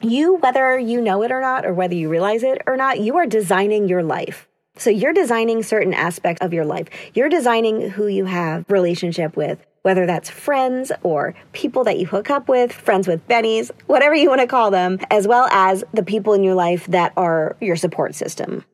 You, 0.00 0.36
whether 0.36 0.78
you 0.78 1.00
know 1.00 1.24
it 1.24 1.32
or 1.32 1.40
not, 1.40 1.66
or 1.66 1.74
whether 1.74 1.96
you 1.96 2.08
realize 2.08 2.44
it 2.44 2.62
or 2.68 2.76
not, 2.76 3.00
you 3.00 3.16
are 3.16 3.26
designing 3.26 3.88
your 3.88 4.04
life. 4.04 4.46
So 4.78 4.90
you're 4.90 5.12
designing 5.12 5.62
certain 5.62 5.94
aspects 5.94 6.44
of 6.44 6.52
your 6.52 6.64
life. 6.64 6.88
You're 7.14 7.28
designing 7.28 7.90
who 7.90 8.06
you 8.06 8.26
have 8.26 8.64
relationship 8.68 9.36
with, 9.36 9.64
whether 9.82 10.04
that's 10.04 10.28
friends 10.28 10.92
or 11.02 11.34
people 11.52 11.84
that 11.84 11.98
you 11.98 12.06
hook 12.06 12.30
up 12.30 12.48
with, 12.48 12.72
friends 12.72 13.08
with 13.08 13.26
bennies, 13.26 13.70
whatever 13.86 14.14
you 14.14 14.28
want 14.28 14.42
to 14.42 14.46
call 14.46 14.70
them, 14.70 14.98
as 15.10 15.26
well 15.26 15.46
as 15.50 15.82
the 15.94 16.02
people 16.02 16.34
in 16.34 16.44
your 16.44 16.54
life 16.54 16.86
that 16.88 17.12
are 17.16 17.56
your 17.60 17.76
support 17.76 18.14
system. 18.14 18.64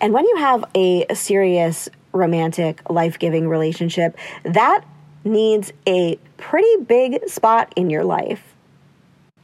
And 0.00 0.12
when 0.12 0.26
you 0.26 0.36
have 0.36 0.64
a 0.74 1.06
serious 1.14 1.88
romantic, 2.12 2.90
life-giving 2.90 3.48
relationship, 3.48 4.16
that 4.42 4.84
needs 5.24 5.72
a 5.86 6.18
pretty 6.36 6.84
big 6.84 7.28
spot 7.28 7.72
in 7.76 7.88
your 7.88 8.04
life. 8.04 8.54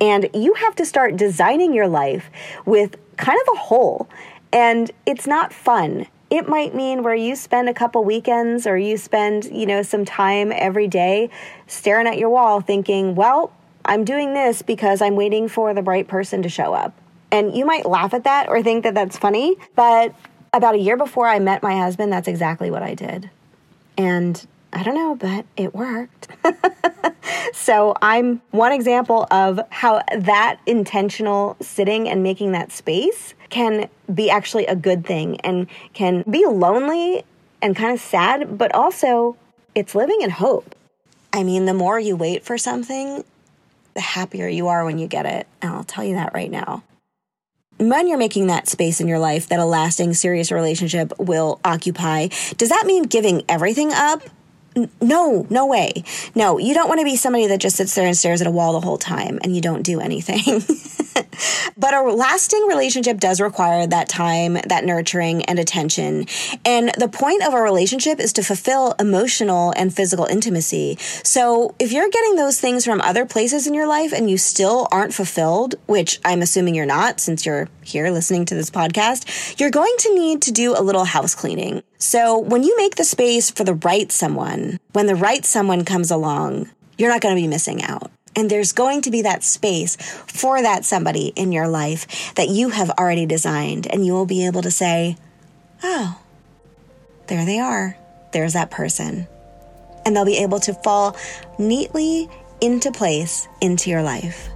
And 0.00 0.28
you 0.34 0.52
have 0.54 0.74
to 0.76 0.84
start 0.84 1.16
designing 1.16 1.72
your 1.72 1.88
life 1.88 2.28
with 2.66 2.96
kind 3.16 3.38
of 3.40 3.54
a 3.54 3.58
hole 3.58 4.10
and 4.56 4.90
it's 5.04 5.26
not 5.26 5.52
fun. 5.52 6.06
It 6.30 6.48
might 6.48 6.74
mean 6.74 7.02
where 7.02 7.14
you 7.14 7.36
spend 7.36 7.68
a 7.68 7.74
couple 7.74 8.02
weekends 8.04 8.66
or 8.66 8.78
you 8.78 8.96
spend, 8.96 9.44
you 9.44 9.66
know, 9.66 9.82
some 9.82 10.06
time 10.06 10.50
every 10.50 10.88
day 10.88 11.28
staring 11.66 12.06
at 12.06 12.16
your 12.16 12.30
wall 12.30 12.62
thinking, 12.62 13.14
well, 13.14 13.52
I'm 13.84 14.02
doing 14.02 14.32
this 14.32 14.62
because 14.62 15.02
I'm 15.02 15.14
waiting 15.14 15.48
for 15.48 15.74
the 15.74 15.82
right 15.82 16.08
person 16.08 16.42
to 16.42 16.48
show 16.48 16.72
up. 16.72 16.94
And 17.30 17.54
you 17.54 17.66
might 17.66 17.84
laugh 17.84 18.14
at 18.14 18.24
that 18.24 18.48
or 18.48 18.62
think 18.62 18.84
that 18.84 18.94
that's 18.94 19.18
funny, 19.18 19.56
but 19.74 20.14
about 20.54 20.74
a 20.74 20.78
year 20.78 20.96
before 20.96 21.28
I 21.28 21.38
met 21.38 21.62
my 21.62 21.76
husband, 21.76 22.10
that's 22.10 22.26
exactly 22.26 22.70
what 22.70 22.82
I 22.82 22.94
did. 22.94 23.28
And 23.98 24.44
I 24.72 24.82
don't 24.82 24.94
know, 24.94 25.14
but 25.14 25.46
it 25.56 25.74
worked. 25.74 26.28
so 27.52 27.94
I'm 28.02 28.42
one 28.50 28.72
example 28.72 29.26
of 29.30 29.60
how 29.70 30.02
that 30.16 30.58
intentional 30.66 31.56
sitting 31.60 32.08
and 32.08 32.22
making 32.22 32.52
that 32.52 32.72
space 32.72 33.34
can 33.48 33.88
be 34.12 34.28
actually 34.28 34.66
a 34.66 34.76
good 34.76 35.06
thing 35.06 35.40
and 35.40 35.66
can 35.94 36.24
be 36.28 36.44
lonely 36.46 37.24
and 37.62 37.74
kind 37.74 37.92
of 37.92 38.00
sad, 38.00 38.58
but 38.58 38.74
also 38.74 39.36
it's 39.74 39.94
living 39.94 40.20
in 40.20 40.30
hope. 40.30 40.74
I 41.32 41.42
mean, 41.42 41.66
the 41.66 41.74
more 41.74 41.98
you 41.98 42.16
wait 42.16 42.44
for 42.44 42.58
something, 42.58 43.24
the 43.94 44.00
happier 44.00 44.48
you 44.48 44.68
are 44.68 44.84
when 44.84 44.98
you 44.98 45.06
get 45.06 45.26
it. 45.26 45.46
And 45.62 45.72
I'll 45.72 45.84
tell 45.84 46.04
you 46.04 46.14
that 46.14 46.34
right 46.34 46.50
now. 46.50 46.82
When 47.78 48.08
you're 48.08 48.18
making 48.18 48.46
that 48.46 48.68
space 48.68 49.00
in 49.00 49.08
your 49.08 49.18
life 49.18 49.48
that 49.48 49.58
a 49.58 49.64
lasting, 49.64 50.14
serious 50.14 50.50
relationship 50.50 51.12
will 51.18 51.60
occupy, 51.62 52.28
does 52.56 52.70
that 52.70 52.86
mean 52.86 53.02
giving 53.02 53.44
everything 53.48 53.92
up? 53.92 54.22
No, 55.00 55.46
no 55.48 55.66
way. 55.66 56.04
No, 56.34 56.58
you 56.58 56.74
don't 56.74 56.88
want 56.88 57.00
to 57.00 57.04
be 57.04 57.16
somebody 57.16 57.46
that 57.46 57.60
just 57.60 57.76
sits 57.76 57.94
there 57.94 58.06
and 58.06 58.16
stares 58.16 58.40
at 58.40 58.46
a 58.46 58.50
wall 58.50 58.72
the 58.72 58.80
whole 58.80 58.98
time 58.98 59.38
and 59.42 59.54
you 59.54 59.62
don't 59.62 59.82
do 59.82 60.00
anything. 60.00 60.62
but 61.76 61.94
a 61.94 62.02
lasting 62.02 62.66
relationship 62.66 63.18
does 63.18 63.40
require 63.40 63.86
that 63.86 64.08
time, 64.08 64.54
that 64.66 64.84
nurturing, 64.84 65.44
and 65.44 65.58
attention. 65.58 66.26
And 66.64 66.92
the 66.98 67.08
point 67.08 67.42
of 67.42 67.54
a 67.54 67.60
relationship 67.60 68.20
is 68.20 68.32
to 68.34 68.42
fulfill 68.42 68.94
emotional 68.98 69.72
and 69.76 69.94
physical 69.94 70.26
intimacy. 70.26 70.96
So 71.24 71.74
if 71.78 71.92
you're 71.92 72.10
getting 72.10 72.36
those 72.36 72.60
things 72.60 72.84
from 72.84 73.00
other 73.00 73.24
places 73.24 73.66
in 73.66 73.74
your 73.74 73.86
life 73.86 74.12
and 74.12 74.30
you 74.30 74.38
still 74.38 74.88
aren't 74.92 75.14
fulfilled, 75.14 75.76
which 75.86 76.20
I'm 76.24 76.42
assuming 76.42 76.74
you're 76.74 76.86
not 76.86 77.20
since 77.20 77.46
you're 77.46 77.68
here 77.86 78.10
listening 78.10 78.44
to 78.46 78.54
this 78.54 78.70
podcast, 78.70 79.58
you're 79.58 79.70
going 79.70 79.94
to 80.00 80.14
need 80.14 80.42
to 80.42 80.52
do 80.52 80.74
a 80.76 80.82
little 80.82 81.04
house 81.04 81.34
cleaning. 81.34 81.82
So 81.98 82.38
when 82.38 82.62
you 82.62 82.76
make 82.76 82.96
the 82.96 83.04
space 83.04 83.50
for 83.50 83.64
the 83.64 83.74
right 83.74 84.10
someone, 84.10 84.78
when 84.92 85.06
the 85.06 85.14
right 85.14 85.44
someone 85.44 85.84
comes 85.84 86.10
along, 86.10 86.70
you're 86.98 87.10
not 87.10 87.20
going 87.20 87.36
to 87.36 87.40
be 87.40 87.48
missing 87.48 87.82
out. 87.82 88.10
And 88.34 88.50
there's 88.50 88.72
going 88.72 89.00
to 89.02 89.10
be 89.10 89.22
that 89.22 89.42
space 89.42 89.96
for 89.96 90.60
that 90.60 90.84
somebody 90.84 91.28
in 91.36 91.52
your 91.52 91.68
life 91.68 92.34
that 92.34 92.48
you 92.48 92.68
have 92.70 92.90
already 92.90 93.24
designed. 93.24 93.86
And 93.86 94.04
you 94.04 94.12
will 94.12 94.26
be 94.26 94.44
able 94.44 94.62
to 94.62 94.70
say, 94.70 95.16
oh, 95.82 96.20
there 97.28 97.46
they 97.46 97.58
are. 97.58 97.96
There's 98.32 98.52
that 98.52 98.70
person. 98.70 99.26
And 100.04 100.14
they'll 100.14 100.26
be 100.26 100.38
able 100.38 100.60
to 100.60 100.74
fall 100.74 101.16
neatly 101.58 102.28
into 102.60 102.92
place 102.92 103.48
into 103.60 103.90
your 103.90 104.02
life. 104.02 104.50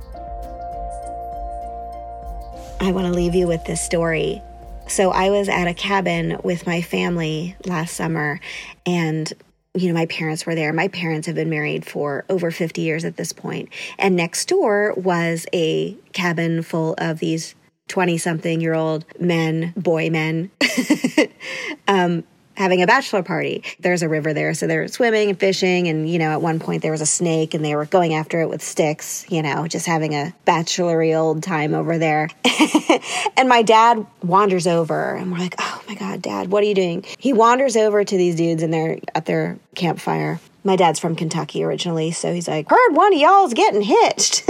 I 2.81 2.93
want 2.93 3.07
to 3.07 3.13
leave 3.13 3.35
you 3.35 3.47
with 3.47 3.65
this 3.65 3.81
story 3.81 4.43
so 4.91 5.13
I 5.13 5.31
was 5.31 5.49
at 5.49 5.69
a 5.69 5.75
cabin 5.75 6.39
with 6.43 6.67
my 6.67 6.83
family 6.83 7.57
last 7.65 7.95
summer 7.95 8.41
and 8.85 9.33
you 9.73 9.87
know, 9.87 9.95
my 9.95 10.07
parents 10.07 10.45
were 10.47 10.57
there. 10.57 10.73
My 10.73 10.89
parents 10.89 11.29
have 11.29 11.37
been 11.37 11.49
married 11.49 11.87
for 11.87 12.25
over 12.29 12.51
50 12.51 12.81
years 12.81 13.05
at 13.05 13.17
this 13.17 13.33
point. 13.33 13.69
And 14.01 14.17
next 14.17 14.49
door 14.49 14.95
was 14.97 15.47
a 15.53 15.95
cabin 16.13 16.63
full 16.63 16.97
of 16.99 17.21
these 17.21 17.55
20 17.87 18.19
something 18.19 18.61
year 18.61 18.75
old 18.75 19.05
men, 19.21 19.73
boy 19.77 20.11
men, 20.11 20.51
um, 21.89 22.25
having 22.61 22.83
a 22.83 22.87
bachelor 22.87 23.23
party. 23.23 23.65
There's 23.81 24.03
a 24.03 24.09
river 24.09 24.35
there, 24.35 24.53
so 24.53 24.67
they're 24.67 24.87
swimming 24.87 25.31
and 25.31 25.41
fishing. 25.41 25.89
And, 25.89 26.09
you 26.09 26.19
know, 26.19 26.31
at 26.31 26.43
one 26.43 26.61
point 26.61 26.83
there 26.83 26.93
was 26.93 27.01
a 27.01 27.07
snake 27.07 27.55
and 27.55 27.65
they 27.65 27.75
were 27.75 27.87
going 27.87 28.13
after 28.13 28.41
it 28.43 28.51
with 28.51 28.63
sticks, 28.63 29.25
you 29.31 29.43
know, 29.43 29.67
just 29.67 29.87
having 29.87 30.15
a 30.15 30.35
bachelory 30.47 31.19
old 31.19 31.43
time 31.43 31.75
over 31.75 31.97
there. 31.97 32.29
and 33.37 33.49
my 33.49 33.63
dad 33.63 34.07
wanders 34.23 34.67
over 34.67 35.17
and 35.17 35.33
we're 35.33 35.39
like, 35.39 35.55
oh 35.59 35.83
my 35.89 35.95
God, 35.95 36.21
dad, 36.21 36.51
what 36.51 36.63
are 36.63 36.67
you 36.67 36.75
doing? 36.75 37.05
He 37.19 37.33
wanders 37.33 37.77
over 37.77 38.05
to 38.05 38.17
these 38.17 38.37
dudes 38.37 38.63
and 38.63 38.73
they're 38.73 38.99
at 39.15 39.25
their 39.25 39.59
campfire. 39.75 40.39
My 40.63 40.77
dad's 40.77 41.01
from 41.01 41.17
Kentucky 41.17 41.65
originally, 41.65 42.11
so 42.11 42.35
he's 42.35 42.47
like, 42.47 42.69
heard 42.69 42.93
one 42.93 43.15
of 43.15 43.19
y'all's 43.19 43.55
getting 43.55 43.81
hitched. 43.81 44.47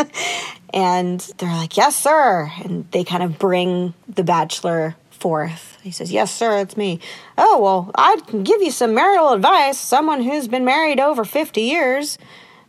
and 0.72 1.18
they're 1.38 1.50
like, 1.50 1.76
yes, 1.76 1.96
sir. 1.96 2.52
And 2.62 2.88
they 2.92 3.02
kind 3.02 3.24
of 3.24 3.36
bring 3.40 3.94
the 4.06 4.22
bachelor 4.22 4.94
forth. 5.24 5.78
He 5.82 5.90
says, 5.90 6.12
Yes, 6.12 6.30
sir, 6.34 6.58
it's 6.58 6.76
me. 6.76 7.00
Oh, 7.38 7.58
well, 7.58 7.90
I 7.94 8.20
can 8.26 8.42
give 8.42 8.60
you 8.60 8.70
some 8.70 8.92
marital 8.92 9.30
advice. 9.30 9.80
Someone 9.80 10.22
who's 10.22 10.48
been 10.48 10.66
married 10.66 11.00
over 11.00 11.24
50 11.24 11.62
years. 11.62 12.18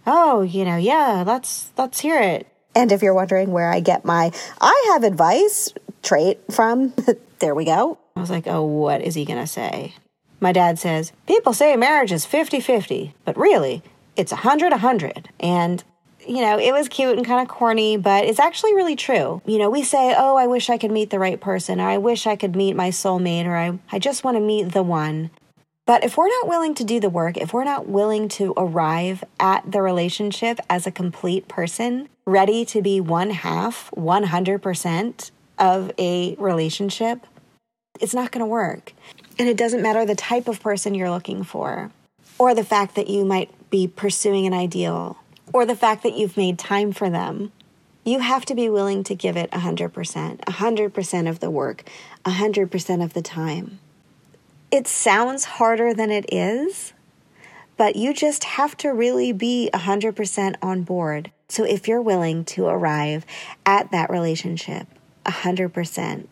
Oh, 0.07 0.41
you 0.41 0.63
know, 0.63 0.77
yeah, 0.77 1.25
let's 1.27 1.71
let's 1.77 1.99
hear 1.99 2.17
it. 2.21 2.47
And 2.73 2.93
if 2.93 3.01
you're 3.01 3.13
wondering 3.13 3.51
where 3.51 3.69
I 3.69 3.81
get 3.81 4.05
my 4.05 4.31
I 4.61 4.91
have 4.93 5.03
advice 5.03 5.73
trait 6.01 6.39
from, 6.49 6.93
there 7.39 7.53
we 7.53 7.65
go. 7.65 7.97
I 8.15 8.21
was 8.21 8.29
like, 8.29 8.47
oh, 8.47 8.63
what 8.63 9.01
is 9.01 9.15
he 9.15 9.25
going 9.25 9.41
to 9.41 9.47
say? 9.47 9.93
My 10.39 10.53
dad 10.53 10.79
says, 10.79 11.11
people 11.27 11.51
say 11.51 11.75
marriage 11.75 12.13
is 12.13 12.25
50 12.25 12.61
50, 12.61 13.15
but 13.25 13.35
really, 13.35 13.83
it's 14.15 14.31
100 14.31 14.71
100. 14.71 15.27
And 15.41 15.83
you 16.27 16.41
know, 16.41 16.59
it 16.59 16.73
was 16.73 16.87
cute 16.87 17.17
and 17.17 17.25
kind 17.25 17.41
of 17.41 17.47
corny, 17.47 17.97
but 17.97 18.25
it's 18.25 18.39
actually 18.39 18.73
really 18.73 18.95
true. 18.95 19.41
You 19.45 19.57
know, 19.57 19.69
we 19.69 19.83
say, 19.83 20.15
oh, 20.17 20.35
I 20.35 20.47
wish 20.47 20.69
I 20.69 20.77
could 20.77 20.91
meet 20.91 21.09
the 21.09 21.19
right 21.19 21.39
person, 21.39 21.79
or 21.79 21.87
I 21.87 21.97
wish 21.97 22.27
I 22.27 22.35
could 22.35 22.55
meet 22.55 22.75
my 22.75 22.89
soulmate, 22.89 23.45
or 23.45 23.55
I, 23.55 23.77
I 23.91 23.99
just 23.99 24.23
want 24.23 24.37
to 24.37 24.41
meet 24.41 24.71
the 24.71 24.83
one. 24.83 25.31
But 25.85 26.03
if 26.03 26.17
we're 26.17 26.27
not 26.27 26.47
willing 26.47 26.73
to 26.75 26.83
do 26.83 26.99
the 26.99 27.09
work, 27.09 27.37
if 27.37 27.53
we're 27.53 27.63
not 27.63 27.87
willing 27.87 28.27
to 28.29 28.53
arrive 28.57 29.23
at 29.39 29.71
the 29.71 29.81
relationship 29.81 30.59
as 30.69 30.87
a 30.87 30.91
complete 30.91 31.47
person, 31.47 32.09
ready 32.25 32.65
to 32.65 32.81
be 32.81 32.99
one 32.99 33.29
half, 33.29 33.91
100% 33.91 35.31
of 35.59 35.91
a 35.99 36.35
relationship, 36.35 37.27
it's 38.01 38.15
not 38.15 38.31
going 38.31 38.41
to 38.41 38.47
work. 38.47 38.93
And 39.37 39.47
it 39.47 39.57
doesn't 39.57 39.81
matter 39.81 40.05
the 40.05 40.15
type 40.15 40.47
of 40.47 40.59
person 40.59 40.95
you're 40.95 41.11
looking 41.11 41.43
for, 41.43 41.91
or 42.39 42.55
the 42.55 42.63
fact 42.63 42.95
that 42.95 43.07
you 43.07 43.23
might 43.23 43.51
be 43.69 43.87
pursuing 43.87 44.47
an 44.47 44.53
ideal 44.53 45.17
or 45.53 45.65
the 45.65 45.75
fact 45.75 46.03
that 46.03 46.17
you've 46.17 46.37
made 46.37 46.57
time 46.57 46.91
for 46.91 47.09
them. 47.09 47.51
You 48.03 48.19
have 48.19 48.45
to 48.45 48.55
be 48.55 48.69
willing 48.69 49.03
to 49.05 49.15
give 49.15 49.35
it 49.35 49.49
100%, 49.51 49.91
100% 50.39 51.29
of 51.29 51.39
the 51.39 51.49
work, 51.49 51.83
100% 52.23 53.03
of 53.03 53.13
the 53.13 53.21
time. 53.21 53.79
It 54.71 54.87
sounds 54.87 55.45
harder 55.45 55.93
than 55.93 56.11
it 56.11 56.25
is, 56.31 56.93
but 57.77 57.95
you 57.95 58.13
just 58.13 58.43
have 58.43 58.77
to 58.77 58.89
really 58.89 59.31
be 59.31 59.69
100% 59.73 60.55
on 60.61 60.83
board. 60.83 61.31
So 61.49 61.63
if 61.63 61.87
you're 61.87 62.01
willing 62.01 62.45
to 62.45 62.65
arrive 62.65 63.25
at 63.65 63.91
that 63.91 64.09
relationship 64.09 64.87
100% 65.25 66.27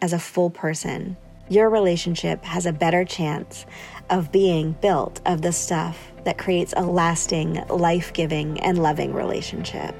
as 0.00 0.12
a 0.12 0.18
full 0.18 0.50
person, 0.50 1.16
your 1.48 1.70
relationship 1.70 2.44
has 2.44 2.66
a 2.66 2.72
better 2.72 3.04
chance 3.04 3.64
of 4.10 4.30
being 4.30 4.72
built 4.72 5.20
of 5.24 5.42
the 5.42 5.52
stuff 5.52 6.12
that 6.28 6.36
creates 6.36 6.74
a 6.76 6.84
lasting, 6.84 7.54
life 7.70 8.12
giving, 8.12 8.60
and 8.60 8.82
loving 8.82 9.14
relationship. 9.14 9.94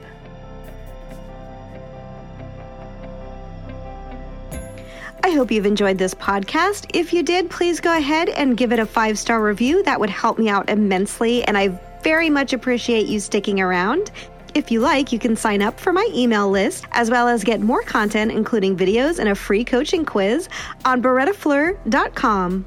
I 5.25 5.31
hope 5.31 5.51
you've 5.51 5.65
enjoyed 5.65 5.97
this 5.97 6.13
podcast. 6.13 6.91
If 6.93 7.15
you 7.15 7.23
did, 7.23 7.49
please 7.49 7.81
go 7.81 7.97
ahead 7.97 8.29
and 8.29 8.59
give 8.59 8.73
it 8.73 8.79
a 8.79 8.85
five 8.85 9.19
star 9.19 9.43
review. 9.43 9.83
That 9.85 9.99
would 10.01 10.11
help 10.11 10.39
me 10.39 10.51
out 10.51 10.69
immensely, 10.69 11.43
and 11.45 11.57
I 11.57 11.69
very 12.03 12.29
much 12.29 12.53
appreciate 12.53 13.07
you 13.07 13.21
sticking 13.21 13.59
around. 13.59 14.11
If 14.53 14.71
you 14.71 14.81
like, 14.81 15.11
you 15.13 15.19
can 15.19 15.35
sign 15.35 15.63
up 15.63 15.81
for 15.81 15.95
my 15.95 16.07
email 16.13 16.51
list 16.51 16.85
as 16.93 17.11
well 17.11 17.27
as 17.27 17.43
get 17.43 17.61
more 17.63 17.83
content, 17.83 18.33
including 18.33 18.77
videos 18.77 19.19
and 19.19 19.31
a 19.31 19.35
free 19.35 19.65
coaching 19.65 20.05
quiz 20.05 20.51
on 20.85 21.01
berettafleur.com. 21.01 22.67